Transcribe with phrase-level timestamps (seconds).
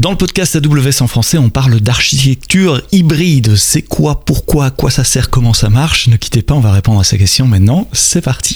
[0.00, 3.54] Dans le podcast AWS en français, on parle d'architecture hybride.
[3.56, 6.08] C'est quoi, pourquoi, à quoi ça sert, comment ça marche?
[6.08, 7.86] Ne quittez pas, on va répondre à ces questions maintenant.
[7.92, 8.54] C'est parti.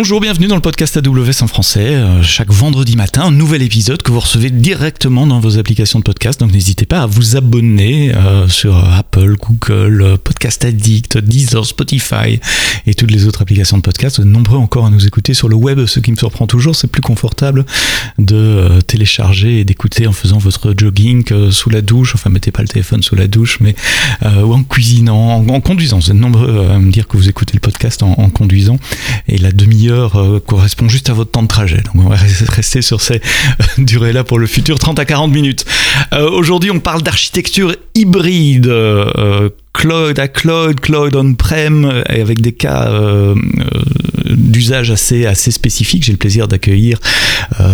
[0.00, 1.88] Bonjour, bienvenue dans le podcast AWS en français.
[1.88, 6.04] Euh, chaque vendredi matin, un nouvel épisode que vous recevez directement dans vos applications de
[6.04, 6.40] podcast.
[6.40, 12.40] Donc n'hésitez pas à vous abonner euh, sur Apple, Google, Podcast Addict, Deezer, Spotify
[12.86, 14.16] et toutes les autres applications de podcast.
[14.16, 15.84] Vous êtes nombreux encore à nous écouter sur le web.
[15.84, 17.66] Ce qui me surprend toujours, c'est plus confortable
[18.16, 22.14] de euh, télécharger et d'écouter en faisant votre jogging sous la douche.
[22.14, 23.74] Enfin, mettez pas le téléphone sous la douche, mais
[24.22, 25.98] ou en cuisinant, en, conduisant.
[25.98, 28.78] Vous êtes nombreux à me dire que vous écoutez le podcast en, en conduisant.
[29.28, 31.78] Et la demi euh, correspond juste à votre temps de trajet.
[31.78, 35.64] Donc on va rester sur ces euh, durées-là pour le futur, 30 à 40 minutes.
[36.12, 38.72] Euh, aujourd'hui, on parle d'architecture hybride.
[39.72, 42.90] Cloud à cloud, cloud on-prem, et avec des cas
[44.26, 46.04] d'usage assez, spécifiques.
[46.04, 46.98] J'ai le plaisir d'accueillir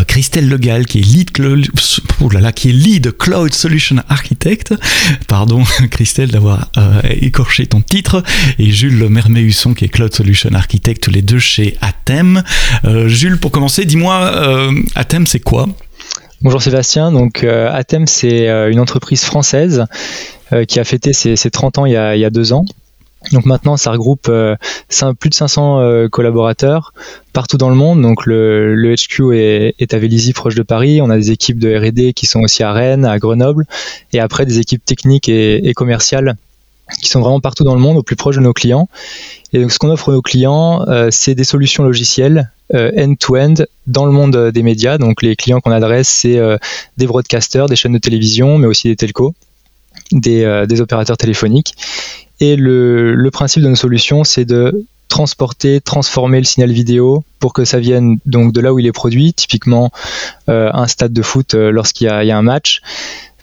[0.06, 1.66] Christelle Legal, qui est lead cloud,
[2.64, 4.74] lead cloud solution architect.
[5.26, 6.70] Pardon, Christelle, d'avoir
[7.04, 8.22] écorché ton titre,
[8.58, 11.76] et Jules Mermet-Husson, qui est cloud solution architect, tous les deux chez.
[12.84, 15.68] Euh, Jules, pour commencer, dis-moi, euh, Athème, c'est quoi?
[16.42, 19.86] Bonjour Sébastien, donc euh, Athème, c'est une entreprise française
[20.68, 22.64] qui a fêté ses, 30 ans il y a, deux ans.
[23.32, 24.30] Donc maintenant, ça regroupe
[25.18, 26.92] plus de 500 collaborateurs
[27.32, 28.02] partout dans le monde.
[28.02, 31.00] Donc le, HQ est, à Vélizy, proche de Paris.
[31.02, 33.66] On a des équipes de R&D qui sont aussi à Rennes, à Grenoble,
[34.12, 36.36] et après des équipes techniques et commerciales
[37.00, 38.88] qui sont vraiment partout dans le monde, au plus proche de nos clients.
[39.52, 43.54] Et donc, ce qu'on offre à nos clients, euh, c'est des solutions logicielles euh, end-to-end
[43.86, 44.98] dans le monde des médias.
[44.98, 46.58] Donc, les clients qu'on adresse, c'est euh,
[46.96, 49.34] des broadcasters, des chaînes de télévision, mais aussi des telcos,
[50.12, 51.74] des, opérateurs téléphoniques.
[52.38, 57.64] Et le, principe de nos solutions, c'est de transporter, transformer le signal vidéo pour que
[57.64, 59.90] ça vienne donc de là où il est produit, typiquement
[60.48, 62.82] un stade de foot lorsqu'il y, a un match,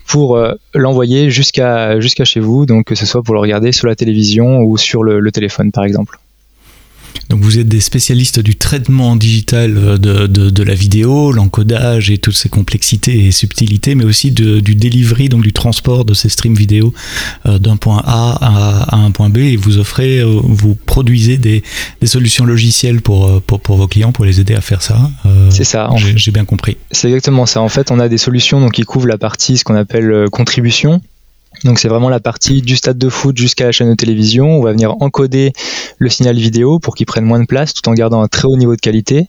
[0.07, 3.87] pour euh, l'envoyer jusqu'à jusqu'à chez vous, donc que ce soit pour le regarder sur
[3.87, 6.19] la télévision ou sur le téléphone par exemple.
[7.29, 12.17] Donc vous êtes des spécialistes du traitement digital euh, de, de, la vidéo, l'encodage et
[12.17, 16.55] toutes ces complexités et subtilités, mais aussi du delivery, donc du transport de ces streams
[16.55, 16.93] vidéo
[17.45, 19.37] euh, d'un point A à, un point B.
[19.37, 21.63] Et vous offrez, euh, vous produisez des,
[22.01, 25.09] des solutions logicielles pour, pour, pour, vos clients pour les aider à faire ça.
[25.49, 25.89] c'est ça.
[26.15, 26.77] J'ai bien compris.
[26.91, 27.61] C'est exactement ça.
[27.61, 31.01] En fait, on a des solutions donc, qui couvrent la partie, ce qu'on appelle contribution.
[31.63, 34.59] Donc c'est vraiment la partie du stade de foot jusqu'à la chaîne de télévision.
[34.59, 35.53] On va venir encoder
[35.97, 38.57] le signal vidéo pour qu'il prenne moins de place tout en gardant un très haut
[38.57, 39.27] niveau de qualité.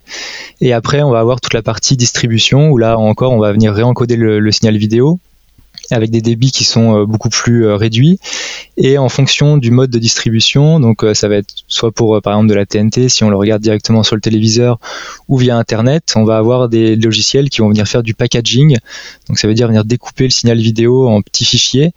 [0.61, 3.73] Et après, on va avoir toute la partie distribution où là encore, on va venir
[3.73, 5.19] réencoder le, signal vidéo
[5.91, 8.19] avec des débits qui sont euh, beaucoup plus euh, réduits.
[8.77, 12.33] Et en fonction du mode de distribution donc euh, ça va être soit pour par
[12.35, 14.81] exemple de la TNT si on le regarde directement sur le téléviseur
[15.29, 18.79] ou via internet on va avoir des logiciels qui vont venir faire du packaging.
[19.29, 21.93] Donc ça veut dire venir découper le signal vidéo en petits fichiers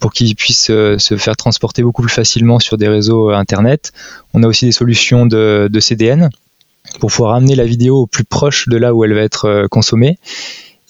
[0.00, 3.92] pour qu'il puisse se faire transporter beaucoup plus facilement sur des réseaux internet.
[4.34, 6.30] On a aussi des solutions de, de CDN
[6.98, 10.18] pour pouvoir amener la vidéo au plus proche de là où elle va être consommée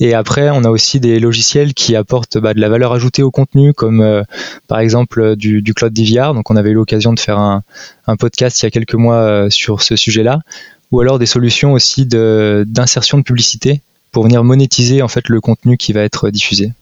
[0.00, 3.30] et après, on a aussi des logiciels qui apportent bah, de la valeur ajoutée au
[3.30, 4.22] contenu, comme euh,
[4.66, 6.34] par exemple euh, du, du, Cloud DVR.
[6.34, 7.62] Donc, on avait eu l'occasion de faire un,
[8.06, 10.40] un, podcast il y a quelques mois euh, sur ce sujet-là,
[10.90, 15.40] ou alors des solutions aussi d'insertion de, de publicité pour venir monétiser en fait le
[15.40, 16.72] contenu qui va être diffusé.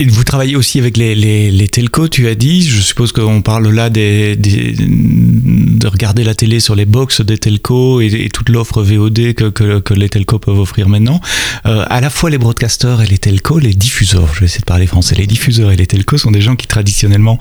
[0.00, 2.62] Et vous travaillez aussi avec les, les, les, telcos, tu as dit.
[2.62, 7.36] Je suppose qu'on parle là des, des, de regarder la télé sur les box des
[7.36, 11.20] telcos et, toute l'offre VOD que, que, que, les telcos peuvent offrir maintenant.
[11.66, 14.66] Euh, à la fois les broadcasters et les telcos, les diffuseurs, je vais essayer de
[14.66, 17.40] parler français, les diffuseurs et les telcos sont des gens qui traditionnellement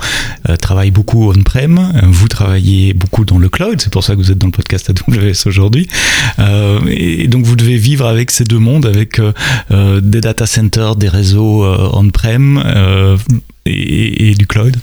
[0.50, 1.94] euh, travaillent beaucoup on-prem.
[2.06, 4.90] Vous travaillez beaucoup dans le cloud, c'est pour ça que vous êtes dans le podcast
[4.90, 5.88] AWS aujourd'hui.
[6.40, 10.96] Euh, et donc vous devez vivre avec ces deux mondes, avec euh, des data centers,
[10.96, 11.64] des réseaux
[11.94, 13.18] on-prem euh,
[13.66, 14.78] et, du cloud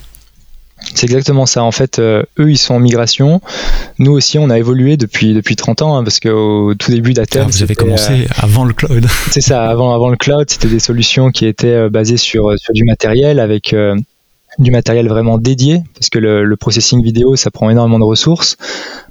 [0.94, 1.62] c'est exactement ça.
[1.62, 3.40] En fait, euh, eux, ils sont en migration.
[3.98, 7.46] Nous aussi, on a évolué depuis, depuis 30 ans, hein, parce qu'au tout début d'Athènes.
[7.46, 9.06] Vous avez commencé euh, avant le cloud.
[9.30, 12.84] C'est ça, avant, avant le cloud, c'était des solutions qui étaient basées sur, sur du
[12.84, 13.74] matériel avec
[14.58, 18.56] du matériel vraiment dédié, parce que le, processing vidéo, ça prend énormément de ressources.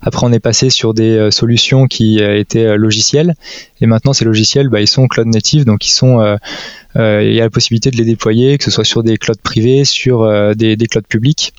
[0.01, 3.35] Après, on est passé sur des euh, solutions qui euh, étaient euh, logicielles,
[3.81, 6.37] et maintenant, ces logiciels, bah, ils sont cloud native, donc ils sont,
[6.95, 9.83] il y a la possibilité de les déployer, que ce soit sur des clouds privés,
[9.83, 11.53] sur des, des clouds publics.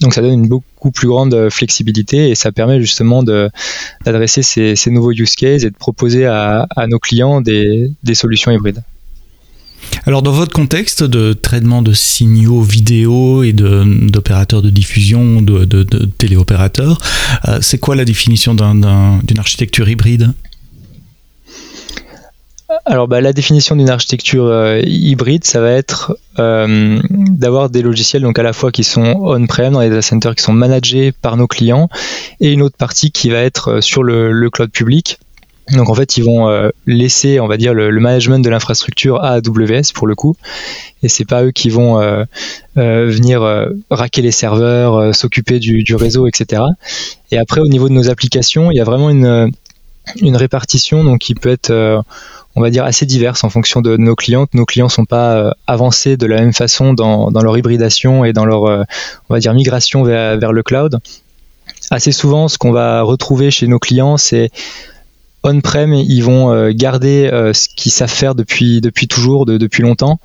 [0.00, 4.90] Donc ça donne une beaucoup plus grande flexibilité et ça permet justement d'adresser ces, ces,
[4.90, 8.82] nouveaux use cases et de proposer à, à nos clients des, des solutions hybrides.
[10.06, 15.64] Alors dans votre contexte de traitement de signaux vidéo et d'opérateurs de, diffusion, de,
[16.18, 16.98] téléopérateurs,
[17.48, 20.32] euh, c'est quoi la définition d'une architecture hybride?
[22.86, 28.22] Alors bah, la définition d'une architecture euh, hybride, ça va être euh, d'avoir des logiciels
[28.22, 31.36] donc à la fois qui sont on-prem dans les data centers qui sont managés par
[31.36, 31.88] nos clients
[32.40, 35.18] et une autre partie qui va être sur le cloud public
[35.72, 39.34] donc en fait, ils vont euh, laisser, on va dire, le, management de l'infrastructure à
[39.34, 40.36] AWS pour le coup,
[41.02, 42.24] et c'est pas eux qui vont euh,
[42.76, 43.42] euh, venir
[43.90, 46.62] raquer les serveurs, s'occuper du, réseau, etc.
[47.30, 49.52] Et après, au niveau de nos applications, il y a vraiment une,
[50.20, 51.72] une répartition donc qui peut être,
[52.56, 54.46] on va dire, assez diverse en fonction de nos clients.
[54.54, 58.44] Nos clients sont pas avancés de la même façon dans, dans leur hybridation et dans
[58.44, 60.98] leur, on va dire, migration vers, vers le cloud.
[61.90, 64.50] Assez souvent, ce qu'on va retrouver chez nos clients, c'est
[65.42, 70.20] on-prem, ils vont euh, garder euh, ce qu'ils savent faire depuis, toujours, depuis longtemps.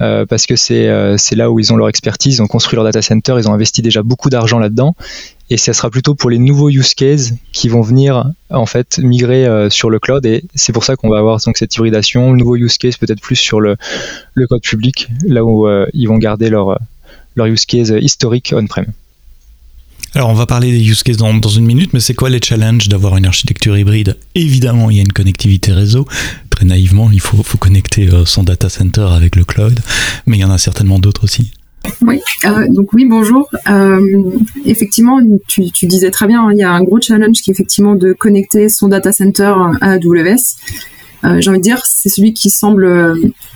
[0.00, 0.86] Euh, parce que c'est
[1.32, 3.82] là où ils ont leur expertise, ils ont construit leur data center, ils ont investi
[3.82, 4.94] déjà beaucoup d'argent là-dedans,
[5.50, 9.68] et ça sera plutôt pour les nouveaux use cases qui vont venir en fait migrer
[9.70, 12.54] sur le cloud, et c'est pour ça qu'on va avoir donc cette hybridation, le nouveau
[12.54, 13.76] use case peut-être plus sur le,
[14.48, 16.78] code public, là où ils vont garder leur
[17.36, 18.86] use case historique on-prem.
[20.14, 22.88] Alors on va parler des use cases dans, une minute, mais c'est quoi les challenges
[22.88, 24.16] d'avoir une architecture hybride?
[24.34, 26.06] Évidemment, il y a une connectivité réseau.
[26.50, 29.78] Très naïvement, il faut, connecter euh, son data center avec le cloud,
[30.26, 31.52] mais il y en a certainement d'autres aussi.
[32.02, 33.48] Oui, euh, donc oui, bonjour.
[33.68, 34.00] Euh,
[34.64, 37.54] effectivement, tu, tu, disais très bien, hein, il y a un gros challenge qui est
[37.54, 40.56] effectivement de connecter son data center à AWS.
[41.24, 43.14] Euh, j'ai envie de dire, c'est celui qui semble euh,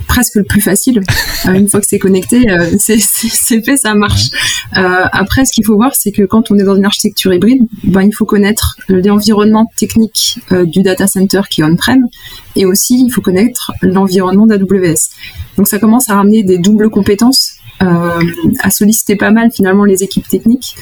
[0.09, 1.01] presque le plus facile.
[1.47, 2.47] Euh, une fois que c'est connecté,
[2.79, 4.31] c'est fait, ça marche.
[4.75, 8.03] après, ce qu'il faut voir, c'est que quand on est dans une architecture hybride, ben,
[8.03, 12.07] il faut connaître l'environnement technique du data center qui est on-prem,
[12.55, 15.11] et aussi il faut connaître l'environnement d'AWS.
[15.57, 20.29] Donc ça commence à ramener des doubles compétences, à solliciter pas mal finalement les équipes
[20.29, 20.77] techniques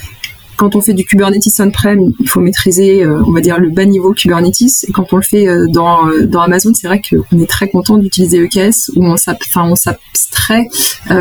[0.61, 3.87] quand on fait du Kubernetes on-prem, il faut maîtriser, euh, on va dire, le bas
[3.87, 4.85] niveau Kubernetes.
[4.87, 7.71] Et quand on le fait euh, dans, euh, dans Amazon, c'est vrai qu'on est très
[7.71, 10.67] content d'utiliser EKS, où on s'abstrait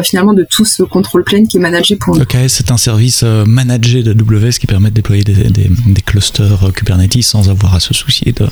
[0.04, 2.22] finalement de tout ce contrôle plane qui est managé pour nous.
[2.22, 7.24] EKS, c'est un service managé d'AWS qui permet de déployer des, des, des clusters Kubernetes
[7.24, 8.46] sans avoir à se soucier de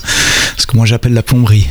[0.55, 1.67] ce que moi j'appelle la plomberie.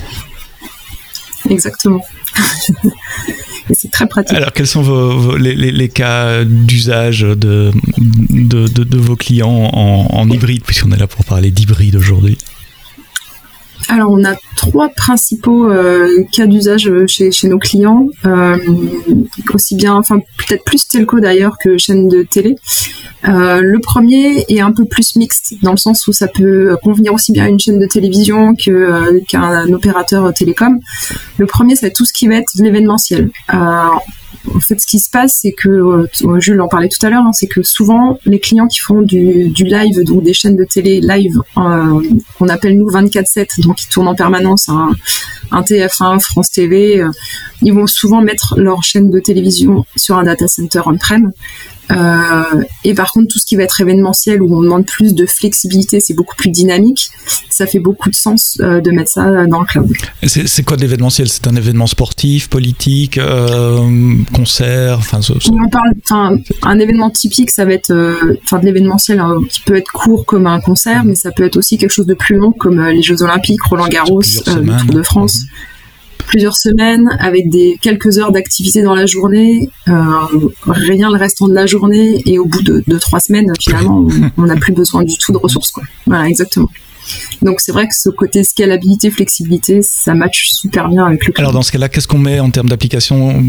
[1.48, 2.02] Exactement.
[3.72, 4.36] c'est très pratique.
[4.36, 7.72] Alors, quels sont les, cas d'usage de
[8.28, 12.38] de, vos clients en, en hybride, puisqu'on est là pour parler d'hybride aujourd'hui?
[13.88, 18.56] Alors, on a trois principaux euh, cas d'usage euh, chez, nos clients, euh,
[19.54, 22.56] aussi bien, enfin peut-être plus telco d'ailleurs que chaîne de télé.
[23.22, 27.32] le premier est un peu plus mixte dans le sens où ça peut convenir aussi
[27.32, 30.80] bien à une chaîne de télévision que qu'un opérateur télécom.
[31.38, 33.30] Le premier, c'est tout ce qui va être l'événementiel
[34.54, 37.25] en fait, ce qui se passe, c'est que, euh, Jules en parlait tout à l'heure,
[37.25, 41.00] hein, c'est que souvent, les clients qui font du, live, donc des chaînes de télé
[41.00, 42.02] live, euh,
[42.38, 44.90] qu'on appelle nous 24-7, donc qui tournent en permanence, un,
[45.50, 47.10] un TF1, France TV, euh,
[47.62, 51.32] ils vont souvent mettre leur chaîne de télévision sur un data center on-prem.
[51.90, 55.26] Euh, et par contre, tout ce qui va être événementiel, où on demande plus de
[55.26, 57.10] flexibilité, c'est beaucoup plus dynamique,
[57.48, 59.92] ça fait beaucoup de sens euh, de mettre ça dans le cloud.
[60.24, 61.28] C'est quoi de l'événementiel?
[61.28, 64.98] C'est un événement sportif, politique, euh, concert?
[64.98, 67.94] Enfin, On parle, un événement typique, ça va être
[68.42, 71.56] enfin de l'événementiel hein, qui peut être court comme un concert, mais ça peut être
[71.56, 75.02] aussi quelque chose de plus long comme les Jeux Olympiques, Roland Garros, le Tour de
[75.02, 75.42] France.
[75.42, 75.75] Mhm
[76.26, 79.92] plusieurs semaines avec des quelques heures d'activité dans la journée, euh,
[80.66, 84.06] rien le restant de la journée et au bout de, trois semaines finalement
[84.37, 85.85] on n'a plus besoin du tout de ressources quoi.
[86.06, 86.68] Voilà exactement.
[87.42, 91.38] Donc c'est vrai que ce côté scalabilité, flexibilité, ça match super bien avec le cloud.
[91.38, 93.42] Alors dans ce cas-là, qu'est-ce qu'on met en termes d'application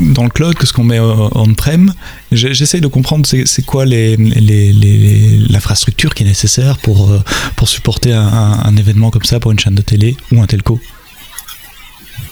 [0.00, 1.92] dans le cloud Qu'est-ce qu'on met on-prem?
[2.30, 7.18] J'essaie de comprendre c'est quoi l'infrastructure qui est nécessaire pour, euh,
[7.56, 10.80] pour supporter un événement comme ça pour une chaîne de télé ou un telco?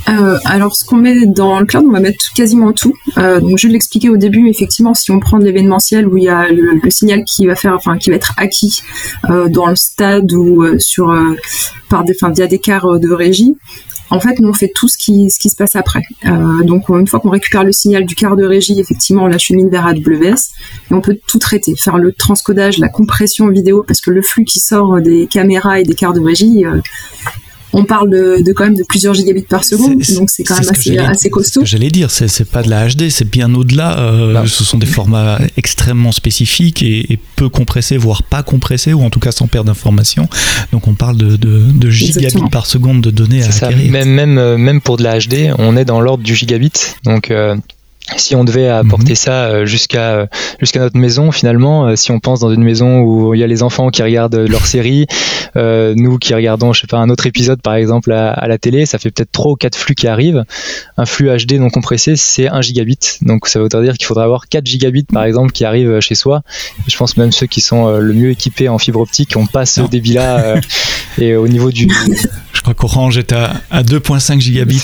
[0.09, 2.95] Euh, alors, ce qu'on met dans le cloud, on va mettre quasiment tout.
[3.19, 4.49] Euh, donc, je vais l'expliquer au début.
[4.49, 7.99] Effectivement, si on prend l'événementiel où il y a le, signal qui va faire, enfin,
[7.99, 8.83] qui va être acquis
[9.31, 11.15] euh, dans le stade ou sur
[11.89, 13.57] par des, enfin, via des quarts de régie.
[14.11, 16.03] En fait, nous on fait tout ce qui, ce qui se passe après.
[16.63, 19.87] donc, une fois qu'on récupère le signal du quart de régie, effectivement, on l'achemine vers
[19.87, 20.35] AWS
[20.91, 24.45] et on peut tout traiter, faire le transcodage, la compression vidéo, parce que le flux
[24.45, 26.65] qui sort des caméras et des quarts de régie,
[27.75, 30.97] on parle de, quand même de plusieurs gigabits par seconde, donc c'est quand même assez,
[30.99, 31.63] assez costaud.
[31.65, 33.99] J'allais dire, c'est pas de la HD, c'est bien au-delà.
[33.99, 39.11] Euh, ce sont des formats extrêmement spécifiques et, peu compressés, voire pas compressés, ou en
[39.11, 40.29] tout cas sans perte d'informations.
[40.73, 43.91] Donc on parle de, de, gigabits par seconde de données à acquérir.
[43.91, 46.73] Même, même, euh, même pour de la HD, on est dans l'ordre du gigabit.
[47.05, 47.57] Donc euh,
[48.17, 49.17] si on devait apporter mhm.
[49.17, 50.27] ça euh, jusqu'à euh,
[50.61, 53.47] jusqu'à notre maison finalement euh, si on pense dans une maison où il y a
[53.47, 55.07] les enfants qui regardent leur série
[55.57, 58.99] nous qui regardons je sais pas un autre épisode par exemple à, la télé ça
[58.99, 60.45] fait peut-être trois ou quatre flux qui arrivent.
[60.97, 62.99] Un flux HD non compressé c'est 1 gigabit.
[63.23, 66.43] Donc ça veut dire qu'il faudrait avoir 4 gigabits par exemple qui arrivent chez soi.
[66.89, 69.83] Je pense même ceux qui sont le mieux équipés en fibre optique on passe ce
[69.83, 70.57] débit là
[71.19, 71.89] et au niveau du
[72.53, 74.83] je crois qu'Orange est à, à 2.5 gigabits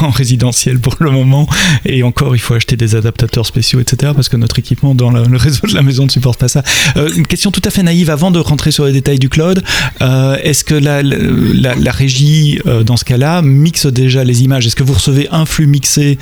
[0.00, 1.46] en, en résidentiel pour le moment.
[1.84, 4.12] Et encore il faut acheter des adaptateurs spéciaux, etc.
[4.14, 6.62] Parce que notre équipement dans le, réseau de la maison ne supporte pas ça.
[6.96, 9.62] Euh, une question tout à fait naïve avant de rentrer sur les détails du cloud.
[10.02, 14.66] Euh, est-ce que la, la, régie, euh, dans ce cas-là, mixe déjà les images?
[14.66, 16.18] Est-ce que vous recevez un flux mixé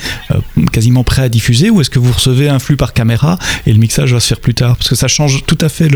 [0.72, 3.78] quasiment prêt à diffuser ou est-ce que vous recevez un flux par caméra et le
[3.78, 4.76] mixage va se faire plus tard?
[4.76, 5.88] Parce que ça change tout à fait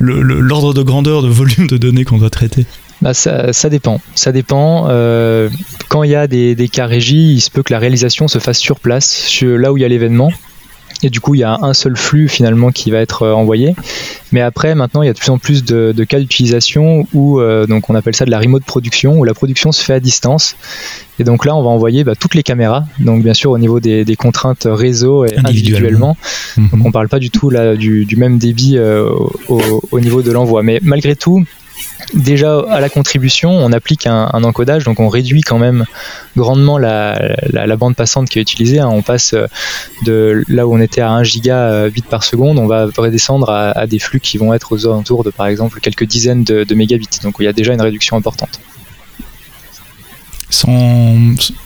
[0.00, 2.66] l'ordre de grandeur, de volume de données qu'on doit traiter.
[3.02, 4.00] Bah ça, ça, dépend.
[4.14, 4.86] Ça dépend.
[4.88, 5.50] Euh,
[5.88, 8.38] quand il y a des, des, cas régis, il se peut que la réalisation se
[8.38, 10.30] fasse sur place, sur, là où il y a l'événement.
[11.02, 13.74] Et du coup, il y a un seul flux finalement qui va être euh, envoyé.
[14.32, 17.40] Mais après, maintenant, il y a de plus en plus de, de cas d'utilisation où
[17.40, 20.00] euh, donc on appelle ça de la remote production, où la production se fait à
[20.00, 20.56] distance.
[21.18, 22.84] Et donc là, on va envoyer bah, toutes les caméras.
[23.00, 26.16] Donc bien sûr, au niveau des, des contraintes réseau et individuellement.
[26.56, 29.10] Donc on parle pas du tout là du, du même débit euh,
[29.48, 30.62] au, au, niveau de l'envoi.
[30.62, 31.44] Mais malgré tout,
[32.14, 35.84] déjà à la contribution, on applique un, encodage, donc on réduit quand même
[36.36, 38.78] grandement la, bande passante qui est utilisée.
[38.78, 38.88] Hein.
[38.90, 39.46] On passe euh,
[40.04, 43.86] de là où on était à 1 giga euh, par seconde, on va redescendre à,
[43.86, 47.20] des flux qui vont être aux alentours de par exemple quelques dizaines de, mégabits.
[47.22, 48.60] Donc il y a déjà une réduction importante.
[50.50, 51.16] Sans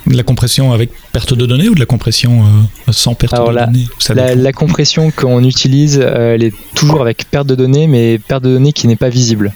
[0.06, 2.44] la compression avec perte de données ou de la compression
[2.88, 7.46] euh, sans perte de données la, la, compression qu'on utilise, elle est toujours avec perte
[7.46, 9.52] de données, mais perte de données qui n'est pas visible.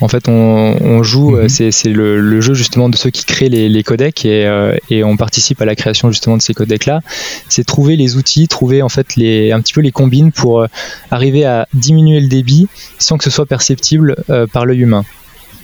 [0.00, 1.48] En fait, on, joue, mhm.
[1.48, 5.64] c'est le, jeu justement de ceux qui créent les, codecs euh, et, on participe à
[5.64, 7.00] la création justement de ces codecs-là.
[7.48, 10.66] C'est trouver les outils, trouver en fait les, un petit peu les combines pour euh,
[11.10, 15.04] arriver à diminuer le débit sans que ce soit perceptible euh, par l'œil humain.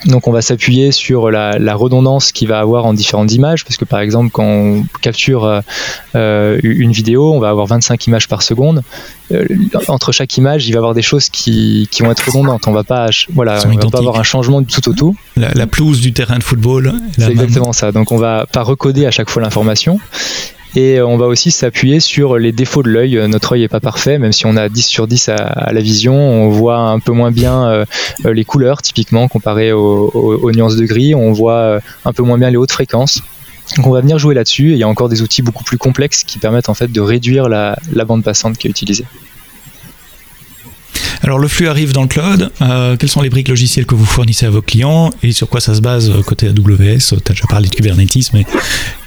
[0.04, 3.84] Donc on va s'appuyer sur la, redondance qu'il va avoir en différentes images, parce que
[3.84, 5.61] par exemple quand on capture euh,
[6.14, 8.82] euh, une vidéo, on va avoir 25 images par seconde.
[9.32, 9.44] Euh,
[9.88, 12.68] entre chaque image, il va y avoir des choses qui, vont être redondantes.
[12.68, 15.16] On va pas, voilà, on va pas avoir un changement du tout au tout.
[15.37, 16.92] La, pelouse du terrain de football.
[17.18, 17.90] C'est exactement ça.
[17.90, 19.99] Donc on va pas recoder à chaque fois l'information.
[20.76, 23.21] Et on va aussi s'appuyer sur les défauts de l'œil.
[23.28, 26.14] Notre œil n'est pas parfait, même si on a 10 sur 10 à, la vision,
[26.14, 27.85] on voit un peu moins bien euh,
[28.25, 31.14] les couleurs, typiquement, comparé aux, nuances de gris.
[31.14, 33.23] On voit euh, un peu moins bien les hautes fréquences.
[33.76, 34.73] Donc on va venir jouer là-dessus.
[34.73, 37.49] Il y a encore des outils beaucoup plus complexes qui permettent en fait de réduire
[37.49, 37.76] la,
[38.07, 39.04] bande passante qui est utilisée.
[41.22, 42.50] Alors le flux arrive dans le cloud.
[42.60, 45.60] Euh, quelles sont les briques logicielles que vous fournissez à vos clients et sur quoi
[45.60, 48.44] ça se base côté AWS Tu as déjà parlé de Kubernetes, mais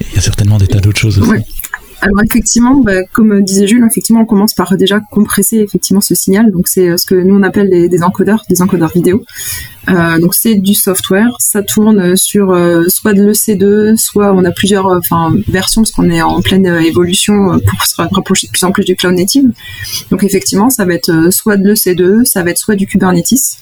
[0.01, 1.43] il y a certainement des tas d'autres choses aussi.
[2.01, 6.51] Alors effectivement, bah, comme disait Jules, effectivement, on commence par déjà compresser effectivement ce signal.
[6.51, 9.23] Donc c'est euh, ce que nous on appelle des, encodeurs, des encodeurs vidéo.
[9.89, 11.29] Euh, donc c'est du software.
[11.39, 14.99] Ça tourne sur euh, soit de l'EC2, soit on a plusieurs
[15.47, 18.95] versions parce qu'on est en pleine évolution pour se rapprocher de plus en plus du
[18.95, 19.49] cloud native.
[20.11, 23.57] Donc effectivement, ça va être soit de l'EC2, ça va être soit du Kubernetes.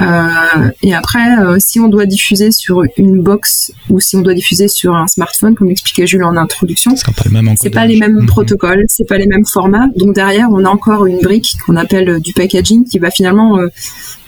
[0.00, 4.34] Euh, et après, euh, si on doit diffuser sur une box ou si on doit
[4.34, 8.26] diffuser sur un smartphone, comme l'expliquait Jules en introduction, c'est pas les mêmes mhm.
[8.26, 9.86] protocoles, c'est pas les mêmes formats.
[9.96, 13.58] Donc derrière, on a encore une brique qu'on appelle euh, du packaging qui va finalement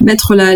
[0.01, 0.53] mettre la,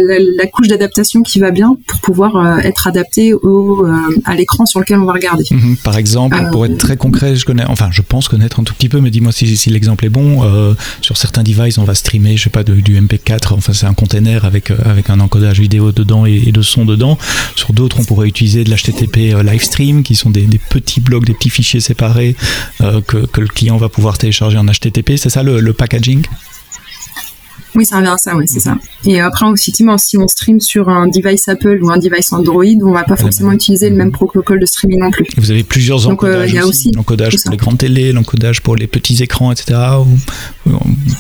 [0.52, 3.86] couche d'adaptation qui va bien pour pouvoir être adapté au,
[4.26, 5.46] à l'écran sur lequel on va regarder.
[5.50, 5.78] Mhm.
[5.78, 8.90] Par exemple, pour être très concret, je connais, enfin, je pense connaître un tout petit
[8.90, 10.76] peu, mais dis-moi si, si l'exemple est bon.
[11.02, 13.54] sur certains devices, on va streamer, je sais pas, du MP4.
[13.54, 17.18] Enfin, c'est un container avec avec un encodage vidéo dedans et, de son dedans.
[17.56, 21.34] Sur d'autres, on pourrait utiliser de l'HTTP euh, Livestream, qui sont des, petits blocs, des
[21.34, 22.36] petits fichiers séparés
[22.82, 25.18] euh, que, le client va pouvoir télécharger en HTTP.
[25.18, 26.26] C'est ça le packaging?
[27.76, 28.78] Oui, ça revient à ça, oui, c'est ça.
[29.06, 32.92] Et après, effectivement, si on stream sur un device Apple ou un device Android, on
[32.92, 35.26] va pas forcément utiliser le même protocole de streaming non plus.
[35.38, 36.54] Vous avez plusieurs encodages.
[36.56, 39.80] Euh, aussi, l'encodage pour les grandes télés, l'encodage pour les petits écrans, etc.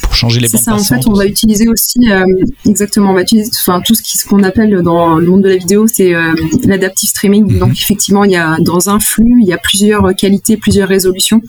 [0.01, 2.23] pour changer les bandes C'est ça, en fait, on va utiliser aussi, euh,
[2.65, 5.87] exactement, on va utiliser enfin, tout ce qu'on appelle dans le monde de la vidéo,
[5.87, 6.33] c'est euh,
[6.65, 7.53] l'adaptive streaming.
[7.53, 7.59] Mhm.
[7.59, 11.41] Donc, effectivement, il y a dans un flux, il y a plusieurs qualités, plusieurs résolutions.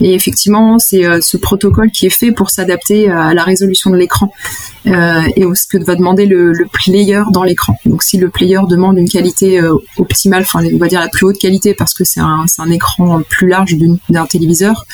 [0.00, 3.96] Et effectivement, c'est euh, ce protocole qui est fait pour s'adapter à la résolution de
[3.96, 4.32] l'écran.
[4.86, 7.74] euh, et ce que va demander le, player dans l'écran.
[7.84, 11.26] Donc si le player demande une qualité euh, optimale, enfin on va dire la plus
[11.26, 13.76] haute qualité parce que c'est un, un, écran plus large
[14.08, 14.86] d'un téléviseur,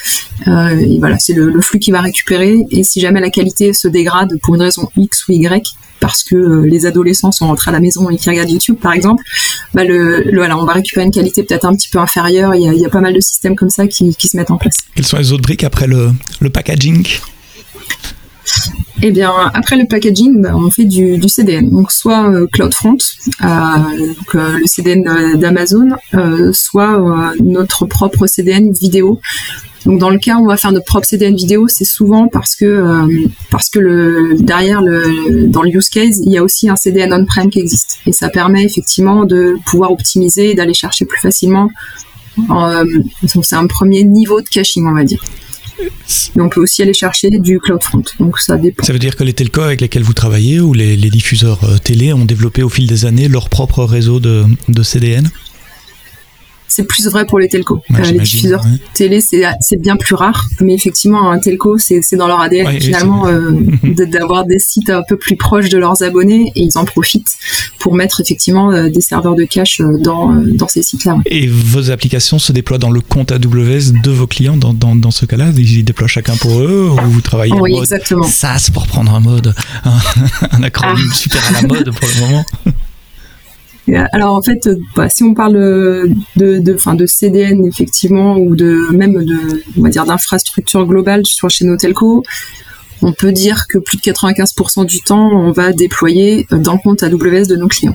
[0.46, 2.58] et voilà, c'est le, flux qui va récupérer.
[2.70, 6.62] Et si jamais la qualité se dégrade pour une raison X ou Y, parce que
[6.64, 9.22] les adolescents sont rentrés à la maison et qui regardent YouTube par exemple,
[9.75, 12.54] bah le, voilà, on va récupérer une qualité peut-être un petit peu inférieure.
[12.54, 14.36] Il y, a, il y a pas mal de systèmes comme ça qui, qui, se
[14.36, 14.76] mettent en place.
[14.96, 16.12] Quelles sont les autres briques après le,
[16.50, 17.06] packaging
[19.02, 21.68] eh bien, après le packaging, bah, on fait du, CDN.
[21.68, 22.96] Donc, soit euh, CloudFront,
[23.42, 23.46] euh,
[24.34, 25.90] euh, le CDN d'Amazon,
[26.52, 26.98] soit
[27.38, 29.20] notre propre CDN vidéo.
[29.84, 32.56] Donc, dans le cas où on va faire notre propre CDN vidéo, c'est souvent parce
[32.56, 32.82] que
[33.50, 37.60] parce que derrière dans le use case, il y a aussi un CDN on-prem qui
[37.60, 41.68] existe et ça permet effectivement de pouvoir optimiser et d'aller chercher plus facilement.
[43.26, 45.22] C'est un premier niveau de caching, on va dire.
[46.34, 48.02] Mais on peut aussi aller chercher du CloudFront.
[48.18, 48.82] Donc ça dépend.
[48.82, 52.12] Ça veut dire que les telcos avec lesquels vous travaillez ou les, diffuseurs euh, télé
[52.12, 55.30] ont développé au fil des années leur propre réseau de CDN
[56.76, 57.80] c'est plus vrai pour les telcos.
[57.90, 62.40] Euh, les diffuseurs télé, c'est bien plus rare, mais effectivement, un telco, c'est dans leur
[62.40, 63.52] ADN finalement euh,
[63.83, 67.35] d'avoir des sites un peu plus proches de leurs abonnés et ils en profitent
[67.78, 71.16] pour mettre effectivement euh, des serveurs de cache dans, dans ces sites-là.
[71.25, 75.11] Et vos applications se déploient dans le compte AWS de vos clients dans, dans, dans
[75.11, 75.52] ce cas-là?
[75.56, 77.85] Ils déploient chacun pour eux ou vous travaillez oui, en mode?
[77.85, 78.25] exactement.
[78.25, 79.54] SaaS pour prendre un mode,
[80.52, 81.14] un, acronyme ah.
[81.14, 82.45] super à la mode pour le moment
[83.94, 88.56] alors en fait, euh, bah, si on parle de, de, fin, de CDN effectivement ou
[88.56, 92.22] de même de, on va dire d'infrastructure globale sur chez nos telcos,
[93.02, 97.02] on peut dire que plus de 95% du temps, on va déployer dans le compte
[97.02, 97.94] AWS de nos clients.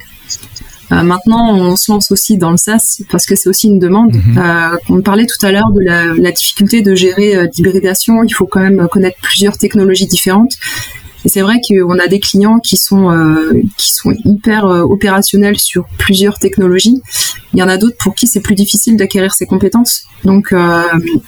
[0.92, 4.14] Euh, maintenant, on se lance aussi dans le SaaS parce que c'est aussi une demande.
[4.14, 4.38] Mhm.
[4.38, 8.24] Euh, on parlait tout à l'heure de la, la, difficulté de gérer euh, l'hybridation.
[8.24, 10.52] Il faut quand même connaître plusieurs technologies différentes.
[11.24, 15.60] Et c'est vrai qu'on a des clients qui sont euh, qui sont hyper euh, opérationnels
[15.60, 17.00] sur plusieurs technologies.
[17.54, 20.04] Il y en a d'autres pour qui c'est plus difficile d'acquérir ces compétences.
[20.24, 20.84] Donc euh,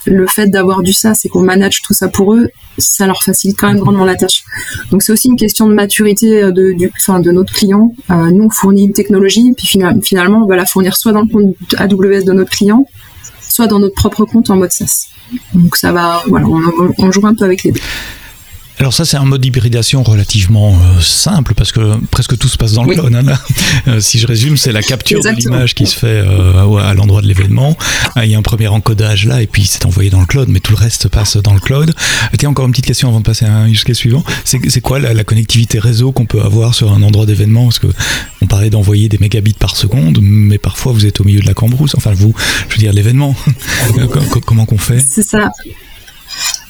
[0.05, 3.57] le fait d'avoir du ça, c'est qu'on manage tout ça pour eux, ça leur facilite
[3.59, 4.43] quand même grandement la tâche.
[4.89, 7.93] Donc c'est aussi une question de maturité de du enfin de notre client.
[8.09, 9.67] nous on fournit une technologie, puis
[10.01, 12.87] finalement on va la fournir soit dans le compte AWS de notre client,
[13.41, 15.07] soit dans notre propre compte en mode SaaS.
[15.53, 16.61] Donc ça va, voilà, on,
[16.97, 17.81] on joue un peu avec les deux.
[18.79, 22.73] Alors ça c'est un mode d'hybridation relativement euh, simple parce que presque tout se passe
[22.73, 23.13] dans le cloud.
[23.13, 23.23] Hein,
[23.87, 27.21] euh, si je résume, c'est la capture de l'image qui se fait euh, à l'endroit
[27.21, 27.77] de l'événement.
[28.17, 30.59] Il y a un premier encodage là et puis c'est envoyé dans le cloud, mais
[30.59, 31.93] tout le reste passe dans le cloud.
[32.37, 34.23] Tiens, encore une petite question avant de passer à un use case suivant.
[34.43, 37.65] C'est quoi la, connectivité réseau qu'on peut avoir sur un endroit d'événement?
[37.65, 37.87] Parce que
[38.41, 41.53] on parlait d'envoyer des mégabits par seconde, mais parfois vous êtes au milieu de la
[41.53, 41.95] cambrousse.
[41.95, 42.33] Enfin vous,
[42.69, 43.35] je veux dire l'événement.
[44.45, 44.99] Comment qu'on fait?
[44.99, 45.51] C'est ça.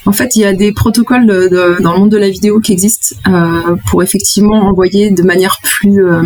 [0.06, 1.26] En fait, il y a des protocoles
[1.82, 6.06] dans le monde de la vidéo qui existent euh, pour effectivement envoyer de manière plus,
[6.06, 6.22] euh,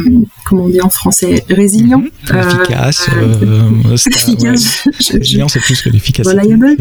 [0.45, 1.99] comment on dit en français, résilient.
[1.99, 2.09] Mhm.
[2.31, 3.07] Euh, efficace.
[4.05, 4.87] efficace.
[5.11, 6.35] Résilient, c'est plus que l'efficacité.
[6.35, 6.75] Reliable.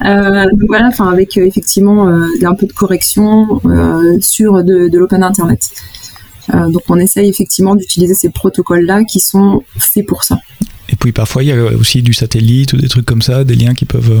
[0.68, 3.60] voilà, enfin avec effectivement un peu de correction
[4.20, 5.70] sur de, de l'open internet.
[6.52, 10.38] donc on essaye effectivement d'utiliser ces protocoles-là qui sont faits pour ça.
[10.88, 13.56] Et puis parfois il y a aussi du satellite ou des trucs comme ça, des
[13.56, 14.18] liens qui peuvent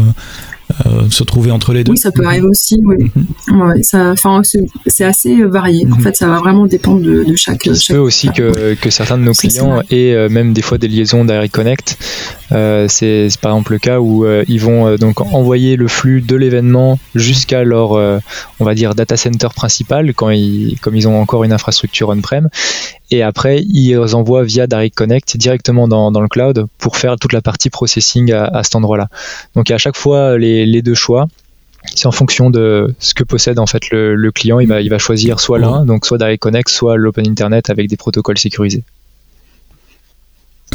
[0.84, 2.80] euh, se trouver entre les deux Oui, ça peut arriver aussi.
[2.84, 3.10] Oui.
[3.14, 3.82] Mhm.
[3.82, 4.14] ça,
[4.86, 5.86] c'est assez varié.
[5.86, 6.02] En mhm.
[6.02, 7.66] fait, ça va vraiment dépendre de, chaque.
[7.66, 10.78] Il se peut aussi que, que, certains de nos clients aient euh, même des fois
[10.78, 11.98] des liaisons Direct Connect.
[12.52, 16.98] Euh, c'est par exemple le cas où ils vont donc envoyer le flux de l'événement
[17.14, 21.52] jusqu'à leur, on va dire, data center principal quand ils, comme ils ont encore une
[21.52, 22.48] infrastructure on-prem
[23.10, 27.32] et après ils envoient via Direct Connect directement dans, dans, le cloud pour faire toute
[27.32, 29.08] la partie processing à, à cet endroit-là.
[29.54, 31.26] Donc à chaque fois les, les deux choix.
[31.94, 34.58] C'est en fonction de ce que possède en fait le, le client.
[34.58, 37.88] Il va, il va choisir soit l'un, donc soit Direct Connect, soit l'Open Internet avec
[37.88, 38.82] des protocoles sécurisés.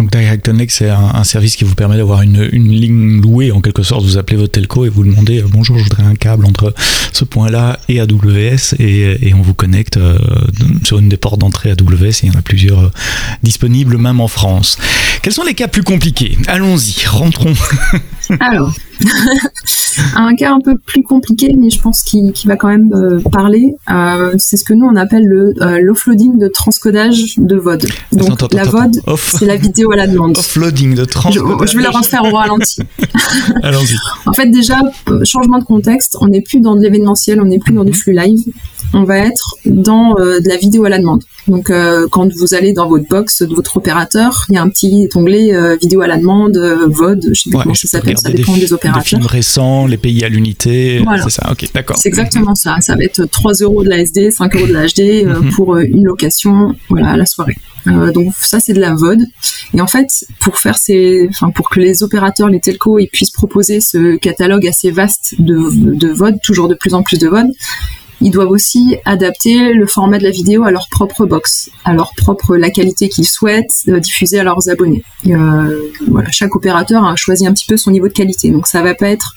[0.02, 3.84] Donc Direct Connect, c'est un, service qui vous permet d'avoir une, ligne louée en quelque
[3.84, 4.04] sorte.
[4.04, 6.74] Vous appelez votre telco et vous demandez euh, bonjour, je voudrais un câble entre
[7.14, 10.18] ce point-là et AWS et, et on vous connecte euh,
[10.84, 12.24] sur une des portes d'entrée AWS.
[12.24, 12.92] il y en a plusieurs euh,
[13.44, 14.80] disponibles, même en France.
[15.22, 16.36] Quels sont les cas plus compliqués?
[16.48, 17.54] Allons-y, rentrons.
[18.40, 18.74] Alors,
[20.16, 23.76] un cas un peu plus compliqué, mais je pense qu'il va quand même euh, parler,
[23.90, 27.88] euh, c'est ce que nous on appelle le euh, l'offloading de transcodage de VOD.
[28.14, 30.38] Donc la VOD, c'est la vidéo à la demande.
[30.38, 31.70] Offloading de transcodage.
[31.70, 32.82] Je, vais le refaire au ralenti.
[33.64, 33.96] Allons-y.
[34.26, 34.80] en fait, déjà,
[35.24, 38.14] changement de contexte, on n'est plus dans de l'événementiel, on n'est plus dans du flux
[38.14, 38.40] live.
[38.94, 41.24] On va être dans de la vidéo à la demande.
[41.48, 41.72] Donc,
[42.12, 45.78] quand vous allez dans votre box de votre opérateur, il y a un petit onglet
[45.78, 49.04] vidéo à la demande, VOD, je sais pas comment ça s'appelle, ça dépend des, opérateurs.
[49.04, 51.98] Des films récents, les pays à l'unité, c'est ça, ok, d'accord.
[51.98, 52.78] C'est exactement ça.
[52.82, 55.52] Ça va être 3 euros de la SD, 5 euros de la HD mhm.
[55.52, 57.58] pour une location, voilà, à la soirée.
[57.86, 59.20] donc ça, c'est de la VOD.
[59.74, 63.32] Et en fait, pour faire ces, enfin, pour que les opérateurs, les telcos, ils puissent
[63.32, 65.58] proposer ce catalogue assez vaste de,
[65.96, 67.48] de VOD, toujours de plus en plus de VOD,
[68.22, 72.14] ils doivent aussi adapter le format de la vidéo à leur propre box, à leur
[72.16, 75.04] propre la qualité qu'ils souhaitent euh, diffuser à leurs abonnés.
[75.28, 78.52] Euh, voilà, chaque opérateur a choisi un petit peu son niveau de qualité.
[78.52, 79.34] Donc ça va pas être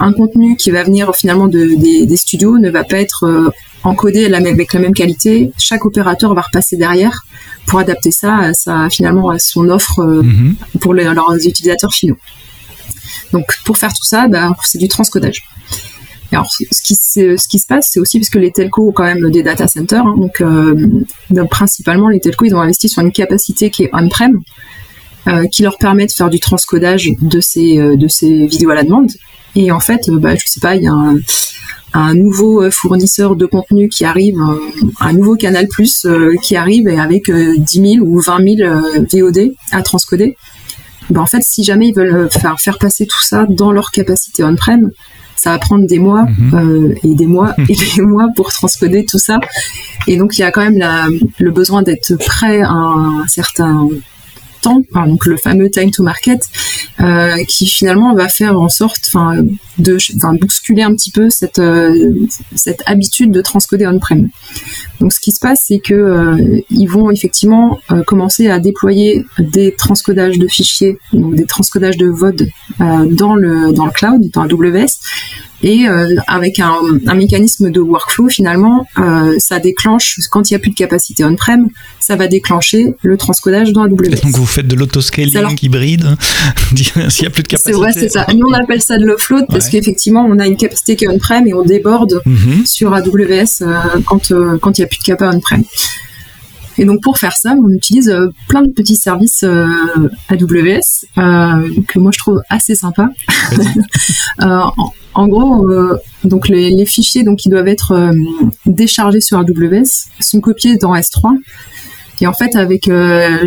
[0.00, 3.50] un contenu qui va venir finalement de, des, studios ne va pas être euh,
[3.82, 5.50] encodé avec la même qualité.
[5.58, 7.22] Chaque opérateur va repasser derrière
[7.66, 10.56] pour adapter ça à finalement à son offre mhm.
[10.80, 12.16] pour leurs utilisateurs finaux.
[13.32, 15.42] Donc pour faire tout ça, bah, c'est du transcodage.
[16.34, 16.94] Alors, ce qui,
[17.58, 20.04] se passe, c'est aussi parce que les telcos ont quand même des data centers.
[20.04, 20.28] Hein.
[20.40, 20.74] Euh,
[21.30, 24.40] donc, principalement, les telcos, ils ont investi sur une capacité qui est on-prem,
[25.28, 29.10] euh, qui leur permet de faire du transcodage de ces, ces vidéos à la demande.
[29.56, 31.12] Et en fait, bah, je sais pas, il y a
[31.92, 34.36] un, nouveau euh, fournisseur de contenu qui arrive,
[35.00, 38.80] un, nouveau canal plus euh, qui arrive et avec 10 euh, 000 ou 20 000
[39.12, 40.36] VOD à transcoder.
[41.10, 44.90] Ben en fait, si jamais ils veulent faire passer tout ça dans leur capacité on-prem,
[45.36, 46.94] ça va prendre des mois mhm.
[47.02, 49.38] et des mois et des mois pour transcoder tout ça.
[50.06, 51.06] Et donc il y a quand même la,
[51.38, 53.88] le besoin d'être prêt à un certain
[54.64, 56.40] donc le fameux time to market,
[57.00, 59.10] euh, qui finalement va faire en sorte,
[59.78, 59.98] de,
[60.38, 62.14] bousculer un petit peu cette euh,
[62.54, 64.28] cette habitude de transcoder on-prem.
[65.00, 69.72] Donc ce qui se passe, c'est que euh, ils vont effectivement commencer à déployer des
[69.72, 74.98] transcodages de fichiers, donc des transcodages de VOD dans le dans le cloud, dans AWS,
[75.64, 76.74] et euh, avec un,
[77.14, 81.68] mécanisme de workflow, finalement, euh, ça déclenche, quand il n'y a plus de capacité on-prem,
[82.00, 84.20] ça va déclencher le transcodage dans AWS.
[84.22, 86.04] donc vous faites de l'autoscaling hybride
[86.76, 87.72] s'il n'y a plus de capacité.
[87.72, 88.26] C'est vrai, c'est ça.
[88.34, 91.46] Nous, on appelle ça de l'offload parce qu'effectivement, on a une capacité qui est on-prem
[91.46, 92.66] et on déborde mhm.
[92.66, 95.64] sur AWS euh, quand quand il n'y a plus de capacité on-prem.
[96.76, 98.12] Et donc pour faire ça, on utilise
[98.48, 103.10] plein de petits services AWS que moi je trouve assez sympa.
[105.14, 108.12] En gros, euh, donc les, fichiers donc qui doivent être euh,
[108.66, 111.38] déchargés sur AWS sont copiés dans S3.
[112.20, 113.38] Et en fait, avec euh,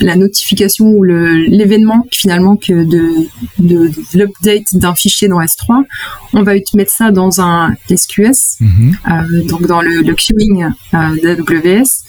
[0.00, 5.84] la notification ou l'événement finalement que de, de, l'update d'un fichier dans S3,
[6.34, 8.96] on va mettre ça dans un SQS, mhm.
[9.46, 12.04] donc dans le, le queuing d'AWS,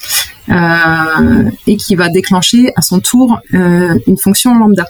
[1.68, 4.86] et qui va déclencher à son tour une fonction lambda.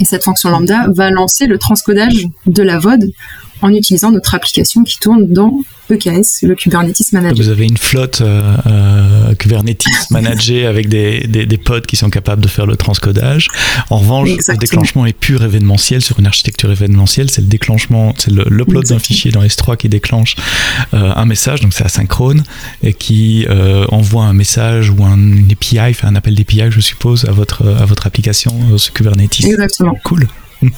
[0.00, 3.10] Et cette fonction lambda va lancer le transcodage de la VOD
[3.62, 7.36] en utilisant notre application qui tourne dans EKS, le Kubernetes Manager.
[7.36, 12.42] Vous avez une flotte euh, euh, Kubernetes managée avec des, des, pods qui sont capables
[12.42, 13.48] de faire le transcodage.
[13.90, 17.30] En revanche, le déclenchement est pur événementiel sur une architecture événementielle.
[17.30, 20.34] C'est le déclenchement, c'est l'upload d'un fichier dans S3 qui déclenche
[20.94, 22.42] euh, un message, donc c'est asynchrone,
[22.82, 23.46] et qui
[23.90, 27.84] envoie un message ou un API, enfin un appel d'API, je suppose, à votre, à
[27.84, 29.44] votre application, ce Kubernetes.
[29.44, 29.94] Exactement.
[30.04, 30.26] Cool.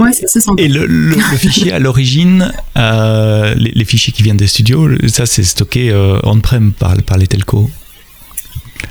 [0.00, 5.24] Ouais, c'est Et le, fichier à l'origine, euh, les, fichiers qui viennent des studios, ça
[5.26, 7.70] c'est stocké euh, on-prem par, par les telcos.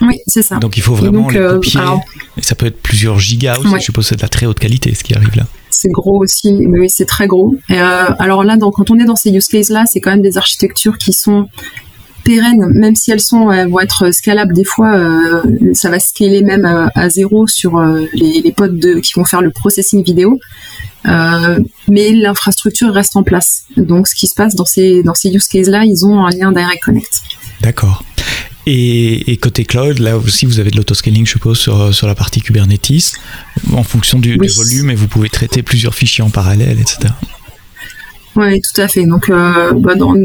[0.01, 0.57] Oui, c'est ça.
[0.57, 1.81] Donc il faut vraiment les euh, copier.
[2.37, 3.75] Et ça peut être plusieurs gigas aussi.
[3.79, 5.45] Je suppose que c'est de la très haute qualité ce qui arrive là.
[5.69, 7.53] C'est gros aussi, mais oui, c'est très gros.
[7.67, 10.21] Et alors là, donc, quand on est dans ces use cases là, c'est quand même
[10.21, 11.47] des architectures qui sont
[12.23, 14.97] pérennes, même si elles sont vont être scalables des fois,
[15.73, 17.79] ça va scaler même à zéro sur
[18.13, 20.39] les, les pods de, qui vont faire le processing vidéo.
[21.07, 21.59] Euh,
[21.89, 23.63] mais l'infrastructure reste en place.
[23.77, 26.51] Donc, ce qui se passe dans ces, dans ces use cases-là, ils ont un lien
[26.51, 27.21] Direct Connect.
[27.61, 28.03] D'accord.
[28.65, 32.41] Et, côté cloud, là aussi, vous avez de l'autoscaling, je suppose, sur, sur la partie
[32.41, 33.13] Kubernetes,
[33.73, 37.13] en fonction du, du, volume, et vous pouvez traiter plusieurs fichiers en parallèle, etc.
[38.35, 39.05] Oui, tout à fait.
[39.05, 40.15] Donc, euh, bah, dans,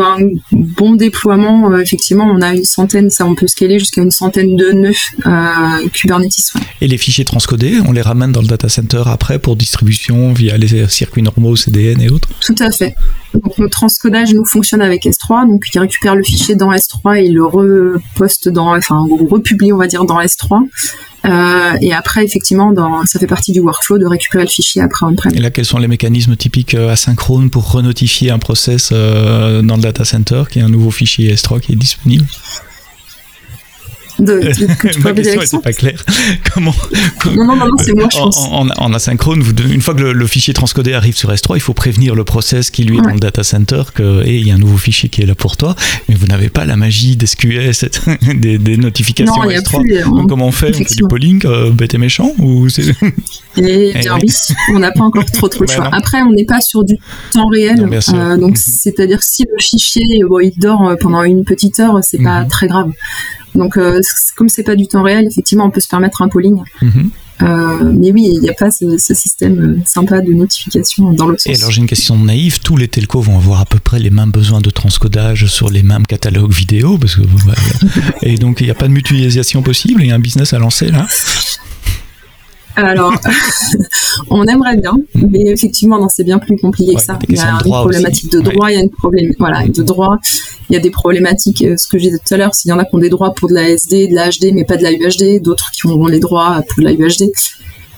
[0.00, 0.18] un
[0.52, 4.56] bon déploiement, euh, effectivement, on a une centaine, ça on peut scaler jusqu'à une centaine
[4.56, 4.92] de nœuds
[5.26, 6.52] euh, Kubernetes.
[6.80, 10.58] Et les fichiers transcodés, on les ramène dans le data center après pour distribution via
[10.58, 12.28] les circuits normaux, CDN et autres?
[12.40, 12.94] Tout à fait.
[13.34, 17.26] Donc, notre transcodage nous fonctionne avec S3, donc il récupère le fichier dans S3 et
[17.26, 20.66] il le reposte dans, enfin, republie, on va dire, dans S3.
[21.24, 25.06] Euh, et après, effectivement, dans, ça fait partie du workflow de récupérer le fichier après
[25.06, 25.34] on-prem.
[25.34, 29.76] Et là, quels sont les mécanismes typiques euh, asynchrones pour renotifier un process euh, dans
[29.76, 32.26] le data center qui est un nouveau fichier S3 qui est disponible?
[34.18, 34.40] De,
[34.92, 36.04] tu Ma question n'était pas claire.
[36.54, 36.74] Comment,
[37.26, 38.38] Non, non, non, non c'est moi, je pense.
[38.50, 41.60] En, en, asynchrone, vous, une fois que le, le, fichier transcodé arrive sur S3, il
[41.60, 43.06] faut prévenir le process qui lui est ouais.
[43.06, 45.56] dans le data center que il y a un nouveau fichier qui est là pour
[45.56, 45.74] toi,
[46.08, 47.16] mais vous n'avez pas la magie
[48.36, 49.82] des, des, notifications non, S3.
[49.82, 50.70] Plus, Donc, comment on fait?
[50.74, 52.66] On fait du polling euh, bête et méchant ou
[53.56, 54.30] Et bien oui,
[54.74, 55.88] on n'a pas encore trop trop le choix.
[55.92, 56.96] Après, on n'est pas sur du
[57.32, 61.78] temps réel, non, euh, donc c'est-à-dire si le fichier bon, il dort pendant une petite
[61.80, 62.48] heure, c'est pas Mhm.
[62.48, 62.90] très grave.
[63.54, 64.00] Donc, euh,
[64.36, 66.62] comme c'est pas du temps réel, effectivement, on peut se permettre un polling.
[66.82, 67.10] Mhm.
[67.40, 71.42] Euh, mais oui, il n'y a pas ce, ce, système sympa de notification dans l'autre
[71.42, 71.52] sens.
[71.52, 74.10] Et alors j'ai une question naïve, tous les telcos vont avoir à peu près les
[74.10, 77.58] mêmes besoins de transcodage sur les mêmes catalogues vidéo, parce que voilà.
[78.22, 80.58] et donc il n'y a pas de mutualisation possible, il y a un business à
[80.58, 81.06] lancer là?
[82.86, 83.12] Alors,
[84.30, 87.18] on aimerait bien, mais effectivement, non, c'est bien plus compliqué ouais, que ça.
[87.28, 88.36] Il y a une problématique aussi.
[88.36, 88.72] de droit, ouais.
[88.72, 90.16] il y a une problème, voilà, de droit.
[90.70, 92.78] Il y a des problématiques, ce que je disais tout à l'heure, s'il y en
[92.78, 94.82] a qui ont des droits pour de la SD, de la HD, mais pas de
[94.82, 97.30] la UHD, d'autres qui ont les droits pour de la UHD.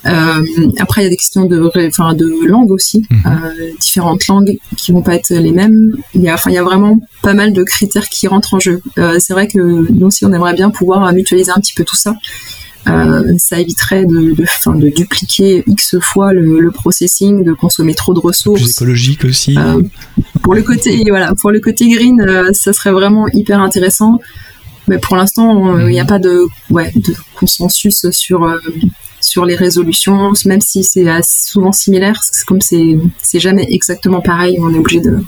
[0.07, 0.43] Euh,
[0.79, 3.19] après, il y a des questions de, enfin, de langue aussi, Mhm.
[3.19, 3.27] mmh.
[3.27, 5.95] euh, différentes langues qui vont pas être les mêmes.
[6.14, 8.61] Il y a, enfin, il y a vraiment pas mal de critères qui rentrent en
[8.61, 8.81] jeu.
[8.99, 11.97] Euh, c'est vrai que nous aussi, on aimerait bien pouvoir mutualiser un petit peu tout
[11.97, 12.14] ça.
[12.88, 17.95] Euh, ça éviterait de, de, fin, de dupliquer x fois le, le, processing, de consommer
[17.95, 18.62] trop de ressources.
[18.62, 19.57] Plus écologique aussi.
[19.59, 19.83] Euh,
[20.43, 24.19] pour le côté, voilà, pour le côté green, euh, ça serait vraiment hyper intéressant.
[24.88, 28.59] Mais pour l'instant, il n'y a pas de, ouais, de consensus sur
[29.21, 34.75] sur les résolutions, même si c'est souvent similaire, comme c'est c'est jamais exactement pareil, on
[34.75, 35.19] est obligé de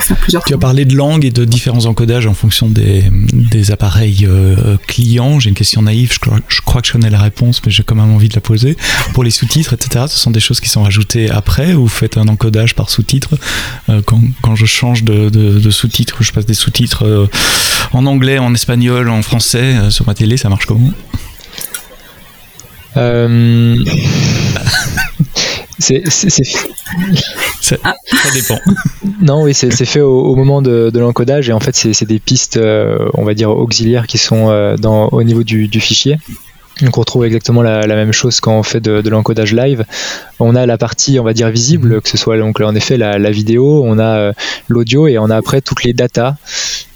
[0.00, 0.56] faire plusieurs tu fois.
[0.56, 5.40] as parlé de langue et de différents encodages en fonction des, des appareils euh, clients.
[5.40, 7.82] J'ai une question naïve, je crois, je crois, que je connais la réponse, mais j'ai
[7.82, 8.76] quand même envie de la poser.
[9.14, 12.16] Pour les sous-titres, etc., ce sont des choses qui sont rajoutées après ou vous faites
[12.16, 13.30] un encodage par sous-titre
[13.88, 17.26] euh, quand, quand, je change de, de, de sous-titres, je passe des sous-titres euh,
[17.92, 20.90] en anglais, en espagnol, en français euh, sur ma télé, ça marche comment?
[22.96, 23.76] Euh...
[25.80, 27.94] c'est ça, ah.
[28.04, 28.58] ça, dépend.
[29.20, 32.18] Non, oui, c'est fait au, au, moment de, de l'encodage et en fait, c'est des
[32.18, 36.18] pistes, euh, on va dire, auxiliaires qui sont euh, dans, au niveau du, du fichier.
[36.82, 39.84] Donc on retrouve exactement la, la, même chose quand on fait de, de l'encodage live.
[40.38, 43.18] On a la partie, on va dire, visible, que ce soit donc en effet la,
[43.18, 44.32] la vidéo, on a euh,
[44.68, 46.36] l'audio et on a après toutes les datas.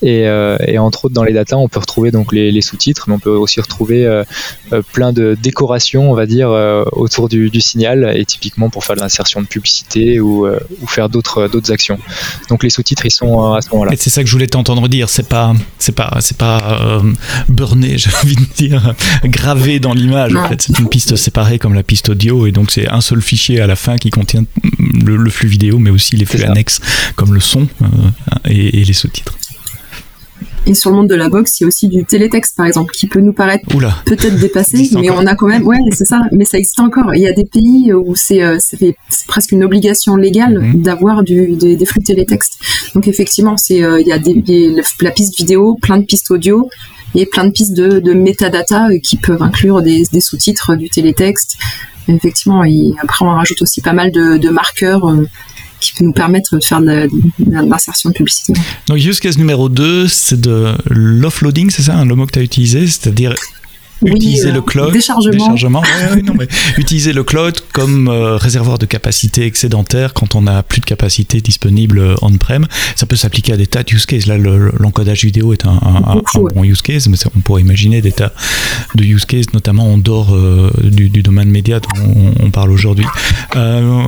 [0.02, 3.04] Et, euh, et, entre autres dans les datas, on peut retrouver donc les, les sous-titres,
[3.08, 4.22] mais on peut aussi retrouver euh,
[4.92, 6.50] plein de décorations, on va dire,
[6.92, 11.08] autour du, du, signal, et typiquement pour faire de l'insertion de publicité ou, ou faire
[11.08, 11.98] d'autres d'autres actions.
[12.50, 13.92] Donc les sous-titres, ils sont à ce moment-là.
[13.92, 15.08] Et c'est ça que je voulais t'entendre dire.
[15.08, 17.00] C'est pas c'est pas c'est pas
[17.48, 18.94] burné, j'ai envie de dire,
[19.24, 20.34] gravé dans l'image.
[20.34, 23.20] En fait, c'est une piste séparée comme la piste audio, et donc c'est un seul
[23.20, 24.44] fichier à la fin qui contient
[25.04, 26.80] le, le flux vidéo, mais aussi les flux annexes
[27.16, 27.86] comme le son euh,
[28.48, 29.36] et, et les sous-titres.
[30.66, 32.94] Et sur le monde de la boxe, il y a aussi du télétexte, par exemple,
[32.94, 33.66] qui peut nous paraître
[34.06, 35.22] peut-être dépassé, mais encore.
[35.22, 37.14] on a quand même, ouais, c'est ça, mais ça existe encore.
[37.14, 38.56] Il y a des pays où c'est euh,
[39.26, 40.82] presque une obligation légale Mhm.
[40.82, 42.54] d'avoir des, des, flux télétexte.
[42.94, 46.30] Donc effectivement, c'est euh, il y a des, des, la piste vidéo, plein de pistes
[46.30, 46.68] audio
[47.14, 51.56] et plein de pistes de, métadata qui peuvent inclure des, sous-titres, du télétexte.
[52.06, 55.08] Effectivement, et après on rajoute aussi pas mal de, marqueurs.
[55.08, 55.26] Euh,
[55.80, 58.54] qui peut nous permettre de faire de l'insertion de publicité.
[58.88, 62.38] Donc, use case numéro 2, c'est de l'offloading, c'est ça, hein, le mot que tu
[62.38, 63.34] as utilisé, c'est-à-dire
[64.10, 68.08] oui, utiliser euh, le cloud, déchargement, déchargement ouais, ouais, non, mais utiliser le cloud comme
[68.08, 72.66] euh, réservoir de capacité excédentaire quand on n'a plus de capacité disponible euh, on-prem.
[72.96, 74.26] Ça peut s'appliquer à des tas de use cases.
[74.26, 76.22] Là, l'encodage le, vidéo est un, un, un,
[76.54, 78.32] bon use case, mais on pourrait imaginer des tas
[78.94, 82.70] de use cases, notamment en dehors euh, du, du, domaine média dont on, on parle
[82.70, 83.06] aujourd'hui.
[83.56, 84.02] Euh,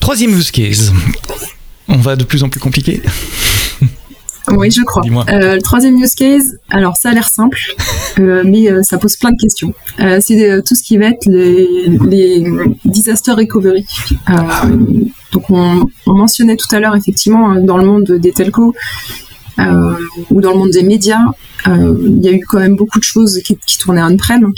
[0.00, 0.92] troisième use case.
[1.88, 3.02] On va de plus en plus compliqué.
[4.48, 5.02] Oui, je crois.
[5.28, 7.58] Euh, le troisième use case, alors ça a l'air simple,
[8.18, 9.72] euh, mais euh, ça pose plein de questions.
[9.98, 12.44] C'est tout ce qui va être les, les
[12.84, 13.86] disaster recovery.
[15.32, 18.74] Donc on, on, mentionnait tout à l'heure effectivement dans le monde des telcos
[19.58, 21.24] ou dans le monde des médias,
[21.66, 24.52] il y a eu quand même beaucoup de choses qui, qui tournaient on-prem.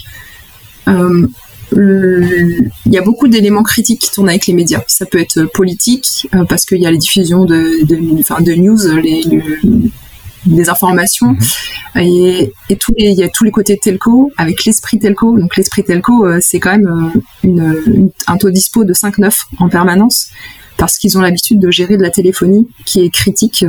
[1.72, 4.82] Il y a beaucoup d'éléments critiques qui tournent avec les médias.
[4.86, 8.52] Ça peut être politique, euh, parce qu'il y a les diffusions de, de, enfin, de
[8.54, 9.22] news, les,
[10.46, 11.28] les informations,
[11.94, 12.02] Mhm.
[12.02, 15.38] et, et tous les, il y a tous les côtés telco, avec l'esprit telco.
[15.38, 19.32] Donc l'esprit telco, euh, c'est quand même euh, une, une, un taux dispo de 5-9
[19.58, 20.28] en permanence,
[20.76, 23.64] parce qu'ils ont l'habitude de gérer de la téléphonie qui est critique,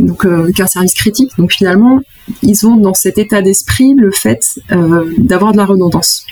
[0.00, 1.30] donc qu'un service critique.
[1.38, 2.00] Donc finalement,
[2.42, 4.40] ils ont dans cet état d'esprit le fait
[5.18, 6.24] d'avoir de la redondance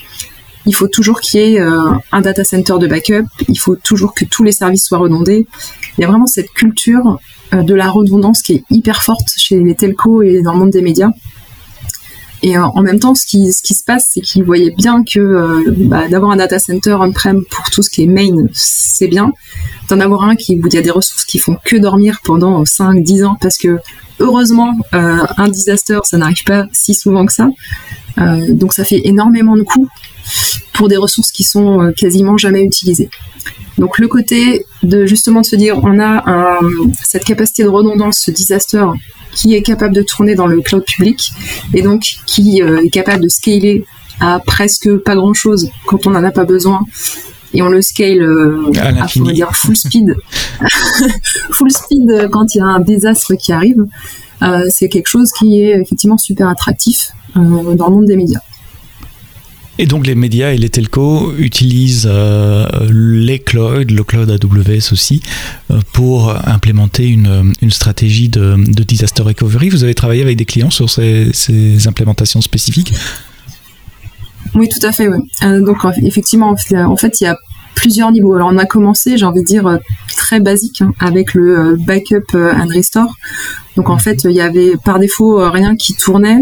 [0.67, 4.15] il faut toujours qu'il y ait euh, un data center de backup, il faut toujours
[4.15, 5.47] que tous les services soient redondés.
[5.97, 7.19] Il y a vraiment cette culture
[7.55, 10.71] euh, de la redondance qui est hyper forte chez les telcos et dans le monde
[10.71, 11.11] des médias.
[12.43, 16.31] Et en même temps, ce qui, se passe, c'est qu'ils voyaient bien que bah, d'avoir
[16.31, 19.33] un data center on-prem pour tout ce qui est main, c'est bien.
[19.89, 23.37] D'en avoir un qui y a des ressources qui font que dormir pendant 5-10 ans
[23.41, 23.79] parce que
[24.21, 27.49] heureusement, un disaster, ça n'arrive pas si souvent que ça.
[28.51, 29.89] donc ça fait énormément de coûts
[30.73, 33.09] pour des ressources qui sont quasiment jamais utilisées.
[33.79, 36.61] Donc le côté de justement de se dire on a
[37.03, 38.85] cette capacité de redondance, ce disaster
[39.37, 41.31] qui est capable de tourner dans le cloud public
[41.75, 43.85] et donc qui euh, est capable de scaler
[44.19, 46.81] à presque pas grand chose quand on n'en a pas besoin.
[47.53, 50.17] Et on le scale euh, à, dire full speed.
[51.53, 53.85] Full speed quand il y a un désastre qui arrive
[54.43, 58.41] euh, c'est quelque chose qui est effectivement super attractif dans le monde des médias
[59.79, 65.23] et donc les médias et les telcos utilisent euh, les clouds, le cloud AWS aussi,
[65.71, 69.69] euh, pour implémenter une, stratégie de, disaster recovery.
[69.69, 72.95] Vous avez travaillé avec des clients sur ces, ces implémentations spécifiques?
[74.55, 75.09] Oui, tout à fait.
[75.09, 75.19] Oui.
[75.43, 77.37] Euh, donc effectivement, en fait, il y a
[77.75, 78.35] plusieurs niveaux.
[78.35, 79.79] Alors on a commencé, j'ai envie de dire,
[80.17, 83.15] très basique hein, avec le backup and restore.
[83.77, 86.39] Donc en fait, il y avait par défaut euh, rien qui tournait.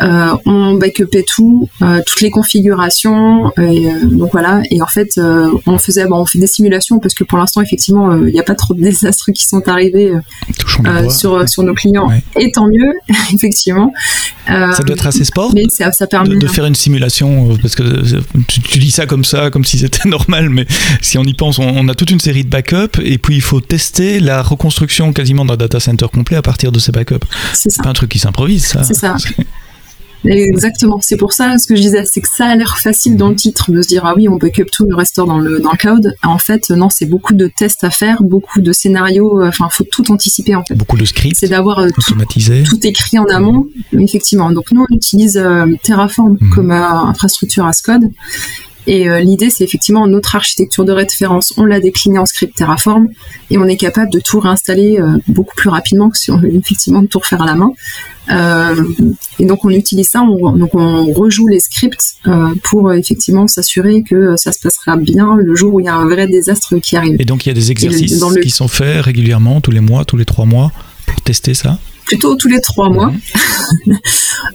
[0.00, 3.52] Euh, on backupait tout, euh, toutes les configurations.
[3.60, 4.62] Et, donc voilà.
[4.70, 5.20] Et en fait,
[5.66, 8.44] on faisait, bon, on fait des simulations parce que pour l'instant, effectivement, il n'y a
[8.44, 10.12] pas trop de désastres qui sont arrivés
[11.10, 12.10] sur sur nos clients.
[12.36, 12.94] Et tant mieux,
[13.34, 13.92] effectivement.
[14.46, 15.52] ça doit être assez sport.
[15.54, 17.82] Mais ça, ça permet de, faire une simulation parce que
[18.46, 20.66] tu, dis ça comme ça, comme si c'était normal, mais
[21.02, 23.42] si on y pense, on, on, a toute une série de backups et puis il
[23.42, 27.26] faut tester la reconstruction quasiment d'un data center complet à partir de ces backups.
[27.52, 28.82] C'est pas un truc qui s'improvise, ça.
[28.82, 29.16] C'est ça.
[30.24, 30.98] Exactement.
[31.00, 33.36] C'est pour ça, ce que je disais, c'est que ça a l'air facile dans le
[33.36, 35.76] titre de se dire ah oui, on backup tout, le reste dans le dans le
[35.76, 36.14] cloud.
[36.22, 39.40] En fait, non, c'est beaucoup de tests à faire, beaucoup de scénarios.
[39.40, 40.74] Euh, enfin, faut tout anticiper en fait.
[40.74, 41.36] Beaucoup de scripts.
[41.38, 44.50] C'est d'avoir euh, tout, écrit en amont, effectivement.
[44.50, 46.50] Donc nous, on utilise euh, Terraform mhm.
[46.54, 48.10] comme infrastructure as code.
[48.88, 53.08] Et l'idée, c'est effectivement notre architecture de référence, on l'a déclinée en script Terraform
[53.50, 54.98] et on est capable de tout réinstaller
[55.28, 57.72] beaucoup plus rapidement que si on veut effectivement tout refaire à la main.
[58.30, 58.74] Euh,
[59.38, 64.02] et donc on utilise ça, on, donc on rejoue les scripts euh, pour effectivement s'assurer
[64.02, 66.96] que ça se passera bien le jour où il y a un vrai désastre qui
[66.96, 67.16] arrive.
[67.18, 70.16] Et donc il y a des exercices qui sont faits régulièrement, tous les mois, tous
[70.16, 70.72] les trois mois,
[71.08, 73.12] pour tester ça plutôt tous les trois mois.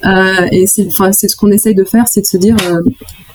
[0.06, 2.82] euh, et c'est, ce qu'on essaye de faire, c'est de se dire, euh,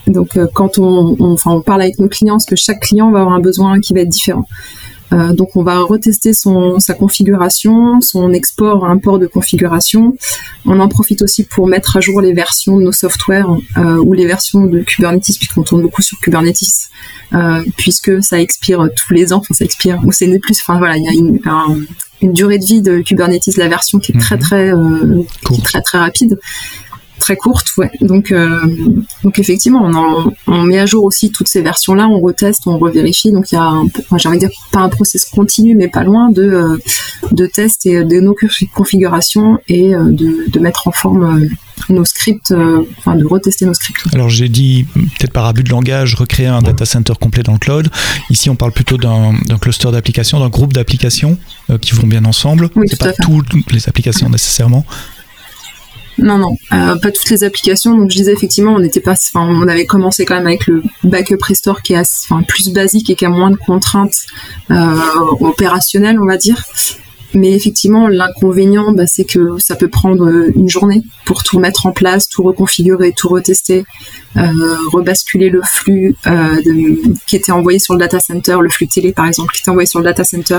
[0.09, 3.41] donc quand on, on parle avec nos clients, parce que chaque client va avoir un
[3.41, 4.45] besoin qui va être différent.
[5.13, 10.17] Euh, donc on va retester son, sa configuration, son export, import de configuration.
[10.67, 14.13] On en profite aussi pour mettre à jour les versions de nos softwares euh, ou
[14.13, 16.89] les versions de Kubernetes, puisqu'on tourne beaucoup sur Kubernetes,
[17.35, 20.97] euh, puisque ça expire tous les ans, enfin ça expire, ou c'est plus, enfin voilà,
[20.97, 21.41] il y a une,
[22.21, 24.43] une durée de vie de Kubernetes, la version qui est très mhm.
[24.43, 24.73] très,
[25.47, 26.39] qui est très très rapide
[27.19, 27.91] très courte, ouais.
[28.01, 28.61] Donc, euh,
[29.23, 33.33] donc effectivement, on, on, met à jour aussi toutes ces versions-là, on reteste, on revérifie.
[33.33, 33.73] Donc il y a,
[34.17, 36.79] j'ai envie de dire pas un process continu, mais pas loin de euh,
[37.33, 38.35] de tests et de nos
[38.75, 41.49] configurations et euh, de, de, mettre en forme
[41.89, 42.55] nos scripts,
[42.99, 44.07] enfin de retester nos scripts.
[44.13, 47.59] Alors j'ai dit peut-être par abus de langage recréer un data center complet dans le
[47.59, 47.89] cloud.
[48.31, 51.39] Ici on parle plutôt d'un cluster d'applications, d'un groupe d'applications
[51.81, 52.71] qui vont bien ensemble.
[52.75, 54.85] Oui, C'est pas toutes les applications nécessairement.
[56.19, 57.97] Non, non, euh, pas toutes les applications.
[57.97, 60.83] Donc je disais effectivement, on était pas, enfin, on avait commencé quand même avec le
[61.05, 64.27] backup restore qui est enfin, plus basique et qui a moins de contraintes
[64.71, 64.97] euh,
[65.41, 66.65] opérationnelles, on va dire.
[67.35, 71.87] Mais effectivement, l'inconvénient, bah, c'est que ça peut prendre euh, une journée pour tout mettre
[71.87, 73.85] en place, tout reconfigurer, tout retester,
[74.37, 74.43] euh,
[74.93, 76.57] rebasculer le flux euh,
[77.27, 79.87] qui était envoyé sur le data center, le flux télé par exemple, qui était envoyé
[79.87, 80.59] sur le data center,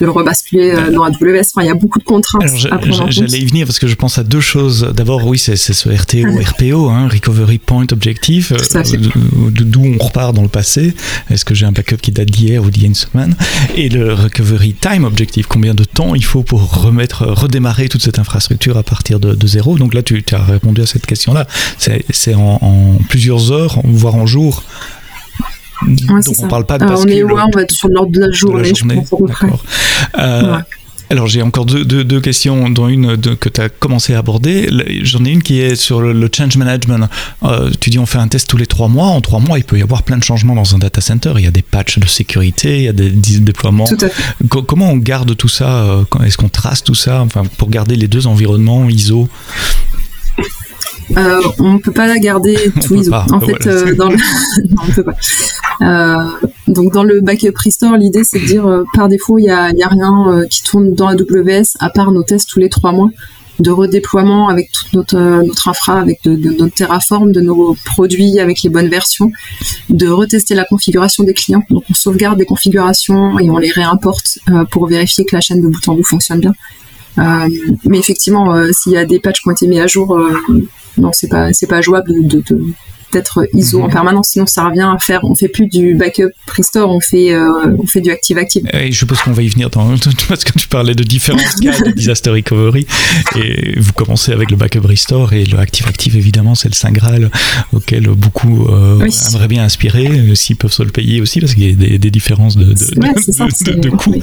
[0.00, 1.50] de le rebasculer dans AWS.
[1.54, 2.44] Enfin, il y a beaucoup de contraintes.
[3.08, 4.92] J'allais y venir parce que je pense à deux choses.
[4.94, 8.56] D'abord, oui, c'est ce RTO, RPO, hein, Recovery Point Objective,
[9.50, 10.94] d'où on repart dans le passé.
[11.30, 13.36] Est-ce que j'ai un backup qui date d'hier ou d'il y a une semaine?
[13.76, 18.18] Et le Recovery Time Objective, combien de temps il faut pour remettre, redémarrer toute cette
[18.18, 19.78] infrastructure à partir de, zéro.
[19.78, 21.46] Donc là, tu, as répondu à cette question-là.
[21.78, 24.62] C'est en, plusieurs heures, voire en jours.
[25.86, 28.30] Donc on parle pas de On est loin, on va être sur l'ordre de la
[28.30, 29.10] journée, je pense,
[30.18, 30.58] euh,
[31.10, 34.68] alors j'ai encore deux, deux, questions, dont une que tu as commencé à aborder.
[35.02, 37.08] J'en ai une qui est sur le, change management.
[37.42, 39.08] Euh, tu dis on fait un test tous les trois mois.
[39.08, 41.34] En trois mois, il peut y avoir plein de changements dans un data center.
[41.36, 43.86] Il y a des patchs de sécurité, il y a des, déploiements.
[44.48, 48.08] Comment on garde tout ça euh, Est-ce qu'on trace tout ça enfin, pour garder les
[48.08, 49.28] deux environnements ISO?
[51.16, 53.12] Euh, on ne peut pas la garder tout ISO.
[53.12, 54.16] En fait, euh, dans le...
[54.70, 55.16] non, on peut pas.
[55.82, 56.28] Euh,
[56.68, 59.82] donc dans le backup restore, l'idée c'est de dire par défaut il y a, y
[59.82, 63.10] a, rien qui tourne dans AWS à part nos tests tous les trois mois.
[63.60, 68.62] de redéploiement avec toute notre, notre infra, avec de, notre Terraform, de nos produits avec
[68.62, 69.30] les bonnes versions,
[69.90, 71.62] de retester la configuration des clients.
[71.70, 74.38] Donc on sauvegarde des configurations et on les réimporte
[74.70, 76.54] pour vérifier que la chaîne de bout en bout fonctionne bien.
[77.16, 80.18] Mais effectivement, s'il y a des patchs qui ont été mis à jour,
[80.98, 82.64] non, c'est pas c'est pas jouable de, de,
[83.14, 83.92] être ISO en mhm.
[83.92, 87.76] permanence, sinon ça revient à faire, on fait plus du backup restore, on fait, euh,
[87.78, 88.68] on fait du active active.
[88.72, 89.88] Et je suppose qu'on va y venir dans,
[90.28, 92.86] parce que tu parlais de différents cas de disaster recovery
[93.36, 96.92] et vous commencez avec le backup restore et le active active évidemment c'est le saint
[96.92, 97.30] graal
[97.72, 101.64] auquel beaucoup euh, aimeraient bien inspirer euh, s'ils peuvent se le payer aussi parce qu'il
[101.64, 104.20] y a des, différences de, de, coûts.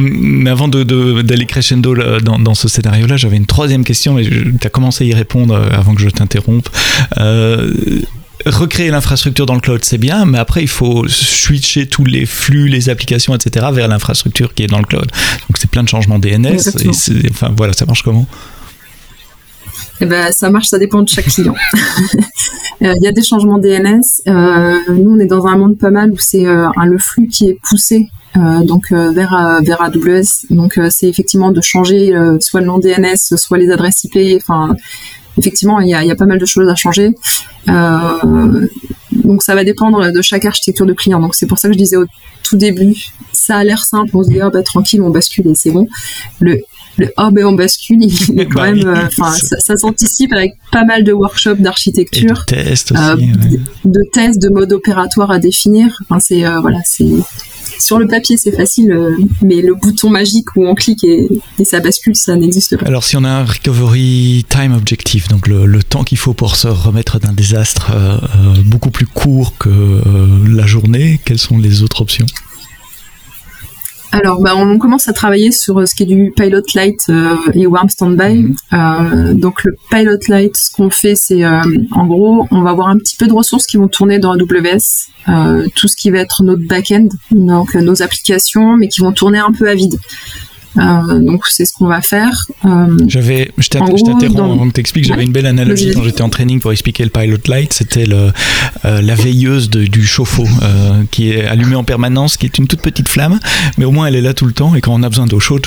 [0.00, 4.70] mais avant d'aller crescendo dans, dans ce scénario-là, j'avais une troisième question et tu as
[4.70, 6.68] commencé à y répondre avant que je t'interrompe.
[7.18, 7.72] Euh,
[8.46, 12.68] recréer l'infrastructure dans le cloud, c'est bien, mais après, il faut switcher tous les flux,
[12.68, 15.06] les applications, etc., vers l'infrastructure qui est dans le cloud.
[15.06, 16.58] Donc, c'est plein de changements DNS.
[16.84, 18.26] Et enfin, voilà, ça marche comment?
[20.00, 21.54] Eh ben, ça marche, ça dépend de chaque client.
[22.82, 24.02] Euh, il y a des changements DNS.
[24.28, 27.48] Euh, nous, on est dans un monde pas mal où c'est euh, le flux qui
[27.48, 30.48] est poussé donc vers vers AWS.
[30.50, 34.18] Donc, c'est effectivement de changer soit le nom DNS, soit les adresses IP.
[34.36, 34.76] Enfin,
[35.38, 37.10] effectivement, il y a, pas mal de choses à changer.
[37.68, 38.66] Euh,
[39.12, 41.20] donc ça va dépendre de chaque architecture de client.
[41.20, 42.06] Donc c'est pour ça que je disais au
[42.42, 42.94] tout début,
[43.32, 45.88] ça a l'air simple, on se dit ah bah tranquille, on bascule et c'est bon.
[46.40, 46.60] Le
[46.98, 50.54] le oh ben on bascule, il est quand bah même, euh, enfin ça, s'anticipe avec
[50.72, 53.16] pas mal de workshops d'architecture, de tests aussi, euh,
[53.84, 56.00] de, tests, de mode opératoire à définir.
[56.08, 57.04] Enfin c'est voilà c'est
[57.78, 61.28] sur le papier, c'est facile, euh, mais le bouton magique où on clique et,
[61.64, 62.86] ça bascule, ça n'existe pas.
[62.86, 66.68] Alors, si on a un recovery time objectif, donc le, temps qu'il faut pour se
[66.68, 70.02] remettre d'un désastre euh, euh, beaucoup plus court que
[70.48, 72.26] la journée, quelles sont les autres options?
[74.12, 77.36] Alors, bah, on commence à travailler sur euh, ce qui est du Pilot Light euh,
[77.54, 78.42] et Warm Standby.
[78.42, 78.56] Mhm.
[78.72, 82.98] Euh, donc, le Pilot Light, ce qu'on fait, c'est en gros, on va avoir un
[82.98, 86.66] petit peu de ressources qui vont tourner dans AWS, tout ce qui va être notre
[86.66, 89.96] back-end, donc nos applications, mais qui vont tourner un peu à vide.
[90.78, 92.46] Euh, donc c'est ce qu'on va faire.
[92.64, 95.04] Euh, j'avais, je t'interromps avant que t'expliques.
[95.04, 97.72] J'avais une belle analogie quand j'étais en training pour expliquer le pilot light.
[97.72, 98.32] C'était le,
[98.84, 100.46] euh, la veilleuse du chauffe-eau
[101.10, 103.38] qui est allumée en permanence, qui est une toute petite flamme,
[103.78, 104.74] mais au moins elle est là tout le temps.
[104.74, 105.66] Et quand on a besoin d'eau chaude,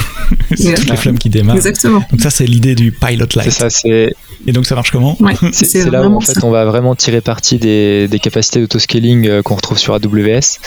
[0.56, 1.56] c'est toutes les flammes qui démarrent.
[1.56, 2.02] Exactement.
[2.10, 3.50] Donc ça c'est l'idée du pilot light.
[3.50, 3.70] C'est ça.
[3.70, 4.14] C'est
[4.46, 5.16] et donc ça marche comment
[5.52, 9.54] C'est là où en fait on va vraiment tirer parti des, des capacités d'autoscaling qu'on
[9.56, 10.58] retrouve sur AWS.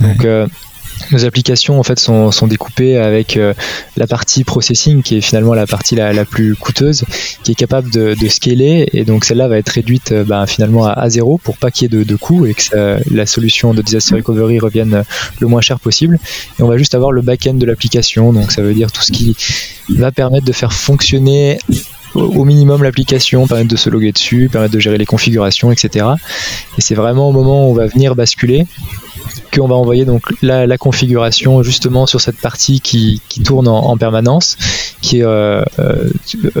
[0.00, 0.26] Donc
[1.12, 3.54] nos applications en fait sont, sont découpées avec euh,
[3.96, 7.04] la partie processing qui est finalement la partie la, la plus coûteuse,
[7.42, 11.08] qui est capable de, scaler et donc celle-là va être réduite euh, bah, finalement à,
[11.08, 14.16] zéro pour pas qu'il y ait de, de coûts et que la solution de disaster
[14.16, 15.04] recovery revienne
[15.40, 16.18] le moins cher possible.
[16.58, 19.12] Et on va juste avoir le back-end de l'application, donc ça veut dire tout ce
[19.12, 19.36] qui
[19.88, 21.58] va permettre de faire fonctionner
[22.16, 26.06] au minimum l'application, permettre de se loguer dessus, permettre de gérer les configurations, etc.
[26.78, 28.66] Et c'est vraiment au moment où on va venir basculer
[29.54, 34.56] qu'on va envoyer donc la, configuration justement sur cette partie qui, tourne en, permanence,
[35.00, 36.10] qui euh, euh,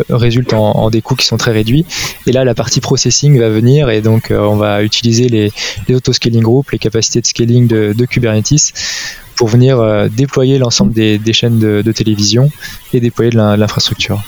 [0.08, 1.84] résulte en, des coûts qui sont très réduits.
[2.26, 5.52] Et là, la partie processing va venir et donc euh, on va utiliser les,
[5.88, 8.72] les auto-scaling groups, les capacités de scaling de, Kubernetes
[9.34, 12.50] pour venir déployer l'ensemble des, chaînes de, télévision
[12.94, 14.22] et déployer de l'infrastructure.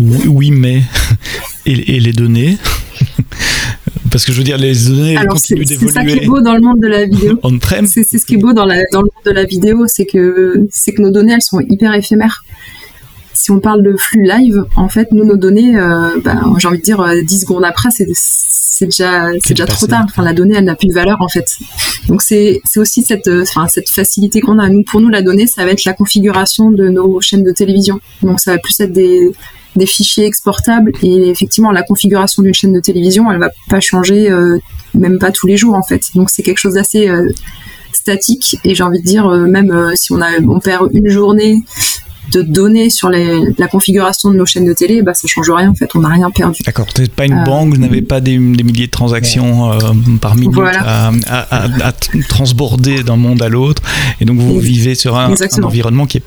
[0.00, 0.82] Oui, mais
[1.66, 2.58] et les données?
[4.10, 5.88] Parce que je veux dire, les données continuent d'évoluer.
[5.88, 7.38] C'est ça qui est beau dans le monde de la vidéo.
[7.42, 7.84] On-prem?
[7.86, 10.66] C'est ce qui est beau dans, la, dans le monde de la vidéo, c'est que,
[10.70, 12.44] c'est que nos données, elles sont hyper éphémères.
[13.32, 16.78] Si on parle de flux live, en fait, nous, nos données, euh, bah, j'ai envie
[16.78, 20.04] de dire, 10 euh, secondes après, c'est déjà, c'est déjà trop tard.
[20.04, 21.58] Enfin, la donnée, elle n'a plus de valeur, en fait.
[22.06, 24.68] Donc, c'est aussi cette, euh, enfin, cette facilité qu'on a.
[24.68, 27.98] Nous, pour nous, la donnée, ça va être la configuration de nos chaînes de télévision.
[28.22, 29.32] Donc, ça va plus être des,
[29.76, 34.30] des fichiers exportables et effectivement la configuration d'une chaîne de télévision elle va pas changer
[34.30, 34.58] euh,
[34.94, 36.02] même pas tous les jours en fait.
[36.14, 37.30] Donc c'est quelque chose d'assez euh,
[37.92, 41.62] statique et j'ai envie de dire euh, même si on a on perd une journée
[42.32, 45.74] de données sur la configuration de nos chaînes de télé, bah, ça change rien en
[45.74, 46.62] fait, on n'a rien perdu.
[46.64, 49.70] D'accord, vous n'êtes pas une banque, vous n'avez pas des, milliers de transactions
[50.20, 51.12] par minute à,
[52.28, 53.82] transborder d'un monde à l'autre,
[54.20, 56.22] et donc vous vivez sur un, environnement qui est,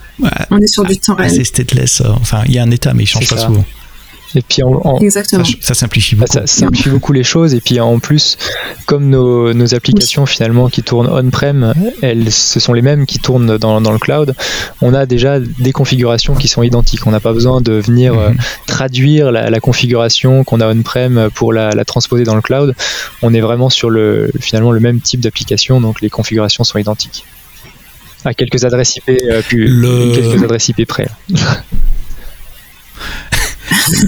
[0.51, 3.07] on est sur du temps assez stateless, enfin il y a un état mais il
[3.07, 3.65] change pas souvent.
[4.35, 4.61] Et puis
[5.61, 6.31] Ça, simplifie beaucoup.
[6.31, 7.53] Ça, simplifie beaucoup les choses.
[7.53, 8.37] Et puis en plus,
[8.85, 13.79] comme nos, applications finalement qui tournent on-prem, elles, ce sont les mêmes qui tournent dans,
[13.79, 14.35] le cloud.
[14.81, 17.05] On a déjà des configurations qui sont identiques.
[17.07, 18.19] On n'a pas besoin de venir mhm.
[18.19, 18.29] euh,
[18.65, 22.75] traduire la, configuration qu'on a on-prem pour la, transposer dans le cloud.
[23.21, 27.25] On est vraiment sur le finalement le même type d'application, donc les configurations sont identiques.
[28.25, 29.81] À quelques adresses IP, euh, plus,
[30.13, 31.07] quelques adresses IP près.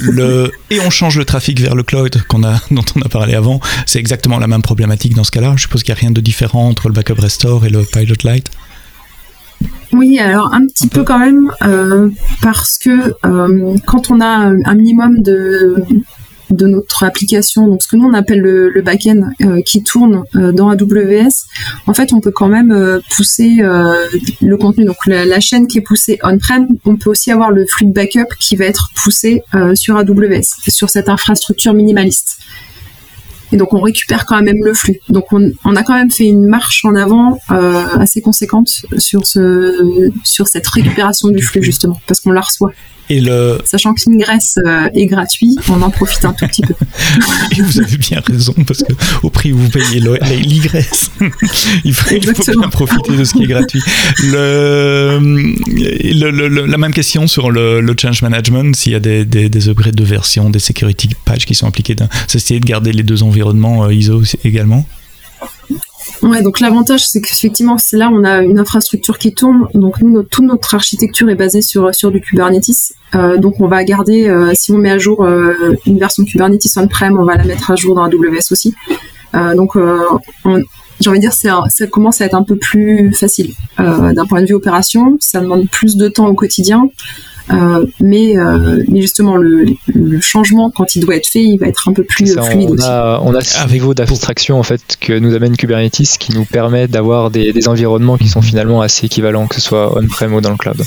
[0.02, 3.36] le, et on change le trafic vers le cloud qu'on a, dont on a parlé
[3.36, 3.60] avant.
[3.86, 5.54] C'est exactement la même problématique dans ce cas-là.
[5.56, 8.16] Je suppose qu'il n'y a rien de différent entre le backup restore et le pilot
[8.24, 8.50] light.
[9.92, 11.04] Oui, alors un petit peu.
[11.04, 12.10] quand même, euh,
[12.42, 15.84] parce que euh, quand on a un minimum de,
[16.50, 20.24] de notre application, donc ce que nous on appelle le, le back-end euh, qui tourne
[20.36, 21.46] euh, dans AWS,
[21.88, 24.86] en fait on peut quand même euh, pousser le contenu.
[24.86, 28.34] Donc la, chaîne qui est poussée on-prem, on peut aussi avoir le flux de backup
[28.40, 29.42] qui va être poussé
[29.74, 32.40] sur AWS, sur cette infrastructure minimaliste.
[33.52, 35.00] Et donc on récupère quand même le flux.
[35.10, 40.12] Donc on, on a quand même fait une marche en avant assez conséquente sur ce
[40.24, 42.72] sur cette récupération du flux justement, parce qu'on la reçoit.
[43.10, 43.60] Et le...
[43.66, 46.76] Sachant que l'ingress euh, est gratuit, on en profite un tout petit peu.
[47.58, 48.94] et vous avez bien raison, parce que
[49.24, 51.12] au prix où vous payez l'ingress,
[51.84, 53.82] il faut, il faut bien profiter de ce qui est gratuit.
[54.24, 59.70] Le, le, la même question sur le, change management, s'il y a des, des, des,
[59.70, 61.96] upgrades de version, des security patches qui sont appliqués,
[62.28, 64.86] c'est essayer de garder les deux environnements euh, ISO également
[66.22, 69.68] Ouais, donc l'avantage, c'est qu'effectivement, c'est là on a une infrastructure qui tourne.
[69.74, 72.94] Donc nous, toute notre architecture est basée sur du Kubernetes.
[73.16, 76.78] Euh, donc on va garder, euh, si on met à jour euh, une version Kubernetes
[76.78, 78.76] on-prem, on va la mettre à jour dans AWS aussi.
[79.34, 79.78] donc
[81.00, 84.48] j'ai envie de dire, ça commence à être un peu plus facile d'un point de
[84.48, 85.18] vue opération.
[85.20, 86.90] Ça demande plus de temps au quotidien.
[87.52, 91.68] Euh, mais, euh, mais justement, le, le, changement, quand il doit être fait, il va
[91.68, 92.86] être un peu plus ça, fluide on aussi.
[92.86, 96.88] A, on a ce niveau d'abstraction en fait que nous amène Kubernetes qui nous permet
[96.88, 100.52] d'avoir des, des environnements qui sont finalement assez équivalents, que ce soit on-prem ou dans
[100.52, 100.82] le cloud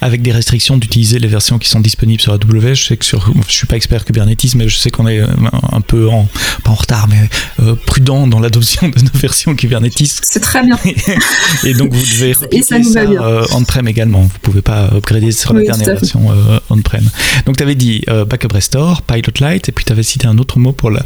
[0.00, 2.74] avec des restrictions d'utiliser les versions qui sont disponibles sur AWS.
[2.74, 5.26] Je sais que sur, je suis pas expert Kubernetes, mais je sais qu'on est euh,
[5.72, 6.28] un peu en,
[6.64, 7.28] pas en retard, mais
[7.60, 10.20] euh, prudent dans l'adoption de nos versions Kubernetes.
[10.22, 10.78] C'est très bien.
[11.64, 14.22] et donc vous devez et ça, ça euh, on-prem également.
[14.22, 16.28] Vous pouvez pas upgrader sur la dernière version
[16.70, 17.08] on-prem.
[17.46, 20.58] Donc tu avais dit Backup Restore, Pilot Light, et puis tu avais cité un autre
[20.58, 21.02] mot pour la,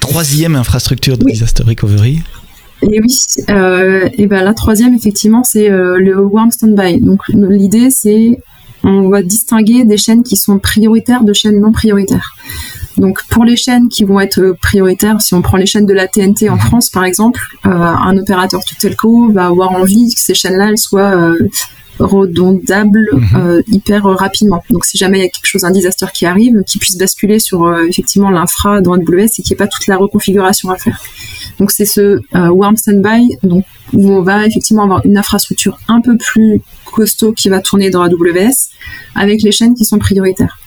[0.00, 2.22] troisième infrastructure de disaster recovery.
[2.82, 3.16] Et oui,
[3.50, 7.00] euh, et ben la troisième effectivement c'est euh, le warm standby.
[7.00, 8.38] Donc l'idée c'est
[8.84, 12.34] on va distinguer des chaînes qui sont prioritaires de chaînes non prioritaires.
[12.98, 16.08] Donc pour les chaînes qui vont être prioritaires, si on prend les chaînes de la
[16.08, 16.58] TNT en.
[16.58, 20.78] France par exemple, euh, un opérateur tout telco va avoir envie que ces chaînes-là elles
[20.78, 21.48] soient euh,
[22.00, 23.28] redondables mhm.
[23.36, 24.62] euh, hyper rapidement.
[24.70, 27.38] Donc si jamais il y a quelque chose, un disaster qui arrive, qui puisse basculer
[27.38, 31.00] sur effectivement l'infra dans AWS et qu'il n'y ait pas toute la reconfiguration à faire.
[31.58, 36.00] Donc c'est ce euh, warm standby donc, où on va effectivement avoir une infrastructure un
[36.00, 38.70] peu plus costaud qui va tourner dans AWS
[39.14, 40.58] avec les chaînes qui sont prioritaires.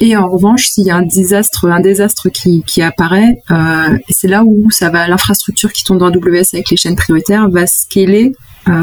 [0.00, 4.44] Et en revanche, s'il y a un désastre, un désastre qui, apparaît, euh, c'est là
[4.44, 8.32] où ça va, l'infrastructure qui tourne dans AWS avec les chaînes prioritaires va scaler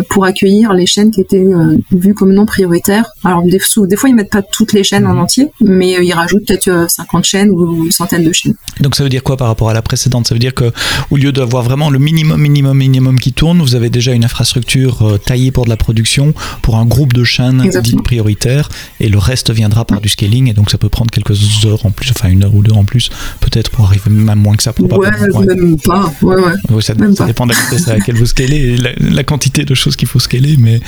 [0.10, 3.06] pour accueillir les chaînes qui étaient euh, vues comme non prioritaires.
[3.24, 5.20] Alors des, des, fois ils mettent pas toutes les chaînes en mhm.
[5.20, 8.56] entier, mais euh, ils rajoutent peut-être 50 chaînes ou une centaine de chaînes.
[8.82, 10.28] Donc ça veut dire quoi par rapport à la précédente?
[10.28, 10.72] Ça veut dire que
[11.12, 15.20] au lieu d'avoir vraiment le minimum, minimum, minimum qui tourne, vous avez déjà une infrastructure
[15.26, 18.70] taillée pour de la production, pour un groupe de chaînes dites prioritaires,
[19.00, 21.92] et le reste viendra par du scaling, et donc ça peut prendre quelques heures en
[21.92, 23.10] plus, enfin une heure ou deux en plus,
[23.40, 24.74] peut-être pour arriver même moins que ça.
[24.74, 25.40] Probablement.
[25.40, 26.12] Ouais, même pas.
[26.22, 26.36] Ouais,
[26.70, 26.82] ouais.
[26.82, 29.96] ça, dépend de la vitesse à laquelle vous scalez et la, la quantité de choses
[29.96, 30.80] qu'il faut scaler, mais,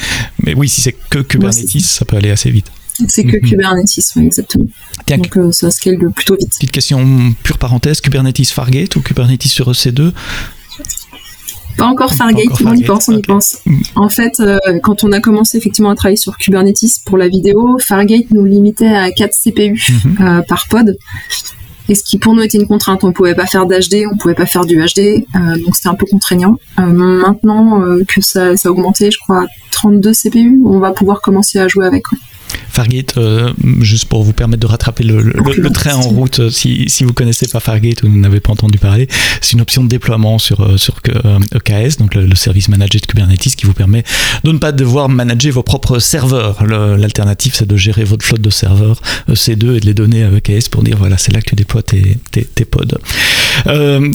[0.44, 2.72] mais oui, si c'est que Kubernetes, ça peut aller assez vite.
[3.08, 3.50] C'est que mhm.
[3.50, 4.66] Kubernetes, oui, exactement.
[5.08, 6.52] Donc euh, ça scale plutôt vite.
[6.56, 10.14] Petite question pure parenthèse, Kubernetes Fargate ou Kubernetes sur EC2
[11.78, 13.60] pas encore Fargate, on y pense, on y pense.
[13.96, 17.78] En fait, euh, quand on a commencé effectivement à travailler sur Kubernetes pour la vidéo,
[17.80, 20.18] Fargate nous limitait à 4 CPU mhm.
[20.20, 20.98] euh, par pod
[21.90, 23.04] et ce qui pour nous était une contrainte.
[23.04, 25.96] On pouvait pas faire d'HD, on pouvait pas faire du HD, euh, donc c'était un
[25.96, 26.56] peu contraignant.
[26.80, 30.92] Euh, maintenant euh, que ça, ça a augmenté, je crois, à 32 CPU, on va
[30.92, 32.04] pouvoir commencer à jouer avec.
[32.70, 35.34] Fargate, euh, juste pour vous permettre de rattraper le,
[35.72, 39.08] train en route, euh, si, vous connaissez pas Fargate ou n'avez pas entendu parler,
[39.42, 41.02] c'est une option de déploiement sur, euh, sur
[41.56, 44.04] EKS, e donc le, service manager de Kubernetes, qui vous permet
[44.44, 46.64] de ne pas devoir manager vos propres serveurs.
[46.66, 50.70] L'alternative, c'est de gérer votre flotte de serveurs EC2 et de les donner à EKS
[50.70, 53.00] pour dire voilà, c'est là que tu déploies tes, tes, tes pods.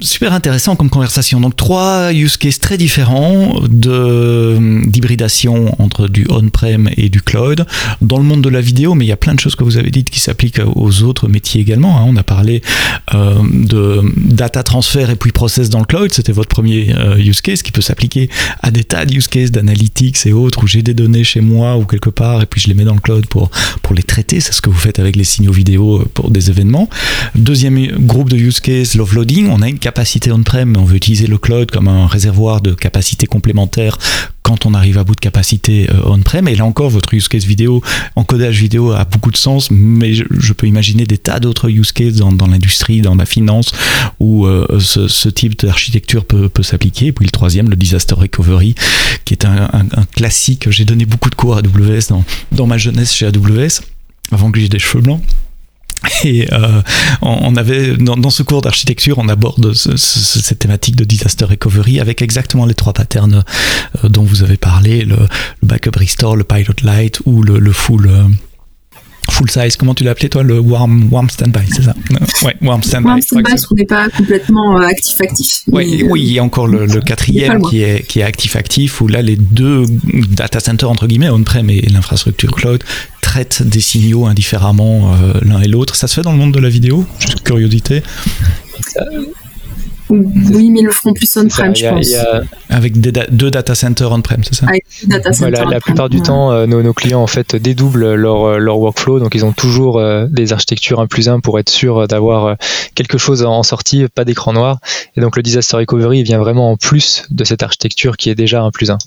[0.03, 1.41] super intéressant comme conversation.
[1.41, 7.67] Donc trois use cases très différents d'hybridation entre du on-prem et du cloud.
[8.01, 9.77] Dans le monde de la vidéo, mais il y a plein de choses que vous
[9.77, 11.99] avez dites qui s'appliquent aux autres métiers également.
[11.99, 12.05] Hein.
[12.07, 12.63] On a parlé
[13.15, 17.41] euh, de data transfert et puis process dans le cloud, c'était votre premier euh, use
[17.41, 18.29] case qui peut s'appliquer
[18.61, 21.77] à des tas de use cases d'analytics et autres où j'ai des données chez moi
[21.77, 23.51] ou quelque part et puis je les mets dans le cloud pour,
[23.83, 24.41] pour les traiter.
[24.41, 26.89] C'est ce que vous faites avec les signaux vidéo euh, pour des événements.
[27.35, 29.49] Deuxième groupe de use case, l'offloading.
[29.49, 32.73] On a une capacité on-prem, mais on veut utiliser le cloud comme un réservoir de
[32.73, 33.99] capacité complémentaire
[34.43, 36.49] quand on arrive à bout de capacité euh, on-prem.
[36.49, 37.83] Et là encore, votre use case vidéo,
[38.17, 42.17] encodage vidéo a beaucoup de sens, mais je, peux imaginer des tas d'autres use cases
[42.17, 43.73] dans, dans l'industrie, dans la finance,
[44.21, 47.07] où euh, ce, ce, type d'architecture peut, peut s'appliquer.
[47.07, 48.75] Et puis le troisième, le disaster recovery,
[49.25, 50.71] qui est un, un, un classique.
[50.71, 53.81] J'ai donné beaucoup de cours à AWS dans, dans ma jeunesse chez AWS,
[54.33, 55.23] avant que j'ai des cheveux blancs.
[56.25, 56.83] Et euh,
[57.21, 62.67] on avait dans, ce cours d'architecture, on aborde cette thématique de disaster recovery avec exactement
[62.67, 63.45] les trois patterns
[64.05, 65.17] euh, dont vous avez parlé le,
[65.63, 68.11] backup restore, le pilot light ou le, full.
[69.43, 71.95] Euh, full size, comment tu l'as appelé toi, le warm, warm standby, c'est ça?
[72.45, 73.07] Ouais, warm standby.
[73.07, 75.63] Warm standby, on n'est pas complètement actif-actif.
[75.69, 79.23] Oui, oui, il y a encore le, quatrième qui est, qui est actif-actif, où là,
[79.23, 79.85] les deux
[80.31, 82.83] data centers, entre guillemets, on-prem et l'infrastructure cloud,
[83.21, 85.97] traitent des signaux indifféremment euh, l'un et l'autre.
[85.97, 87.05] Ça se fait dans le monde de la vidéo?
[87.19, 88.03] Juste curiosité.
[90.13, 92.15] Oui, mais ils le feront plus on-prem, je pense.
[92.69, 94.67] Avec deux data centers on-prem, c'est ça
[95.69, 99.35] La plupart du temps, euh, nos, clients en fait dédoublent leur, euh, leur workflow, donc
[99.35, 102.57] ils ont toujours euh, des architectures 1 plus 1 pour être sûr d'avoir
[102.95, 104.79] quelque chose en sortie, pas d'écran noir.
[105.17, 108.63] Et donc le disaster recovery vient vraiment en plus de cette architecture qui est déjà
[108.63, 108.99] 1 plus 1.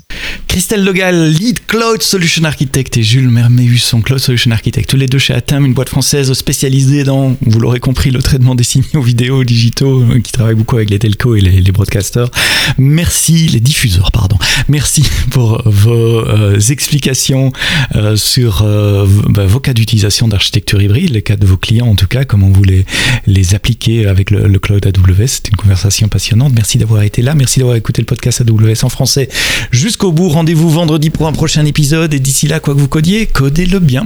[0.47, 3.31] Christelle Logal, lead cloud solution architect, et Jules
[3.77, 7.59] son cloud solution architect, tous les deux chez Atem, une boîte française spécialisée dans, vous
[7.59, 11.41] l'aurez compris, le traitement des signaux vidéo digitaux, qui travaille beaucoup avec les telcos et
[11.41, 12.29] les, broadcasters.
[12.77, 14.37] Merci, les diffuseurs, pardon.
[14.67, 17.51] Merci pour vos euh, explications
[17.95, 21.95] euh, sur euh, bah, vos cas d'utilisation d'architecture hybride, les cas de vos clients en
[21.95, 22.85] tout cas, comment vous les,
[23.27, 25.27] les appliquez avec le, le cloud AWS.
[25.27, 26.53] C'est une conversation passionnante.
[26.53, 27.35] Merci d'avoir été là.
[27.35, 29.29] Merci d'avoir écouté le podcast AWS en français
[29.71, 30.29] jusqu'au bout.
[30.29, 32.13] Rendez-vous vendredi pour un prochain épisode.
[32.13, 34.05] Et d'ici là, quoi que vous codiez, codez-le bien.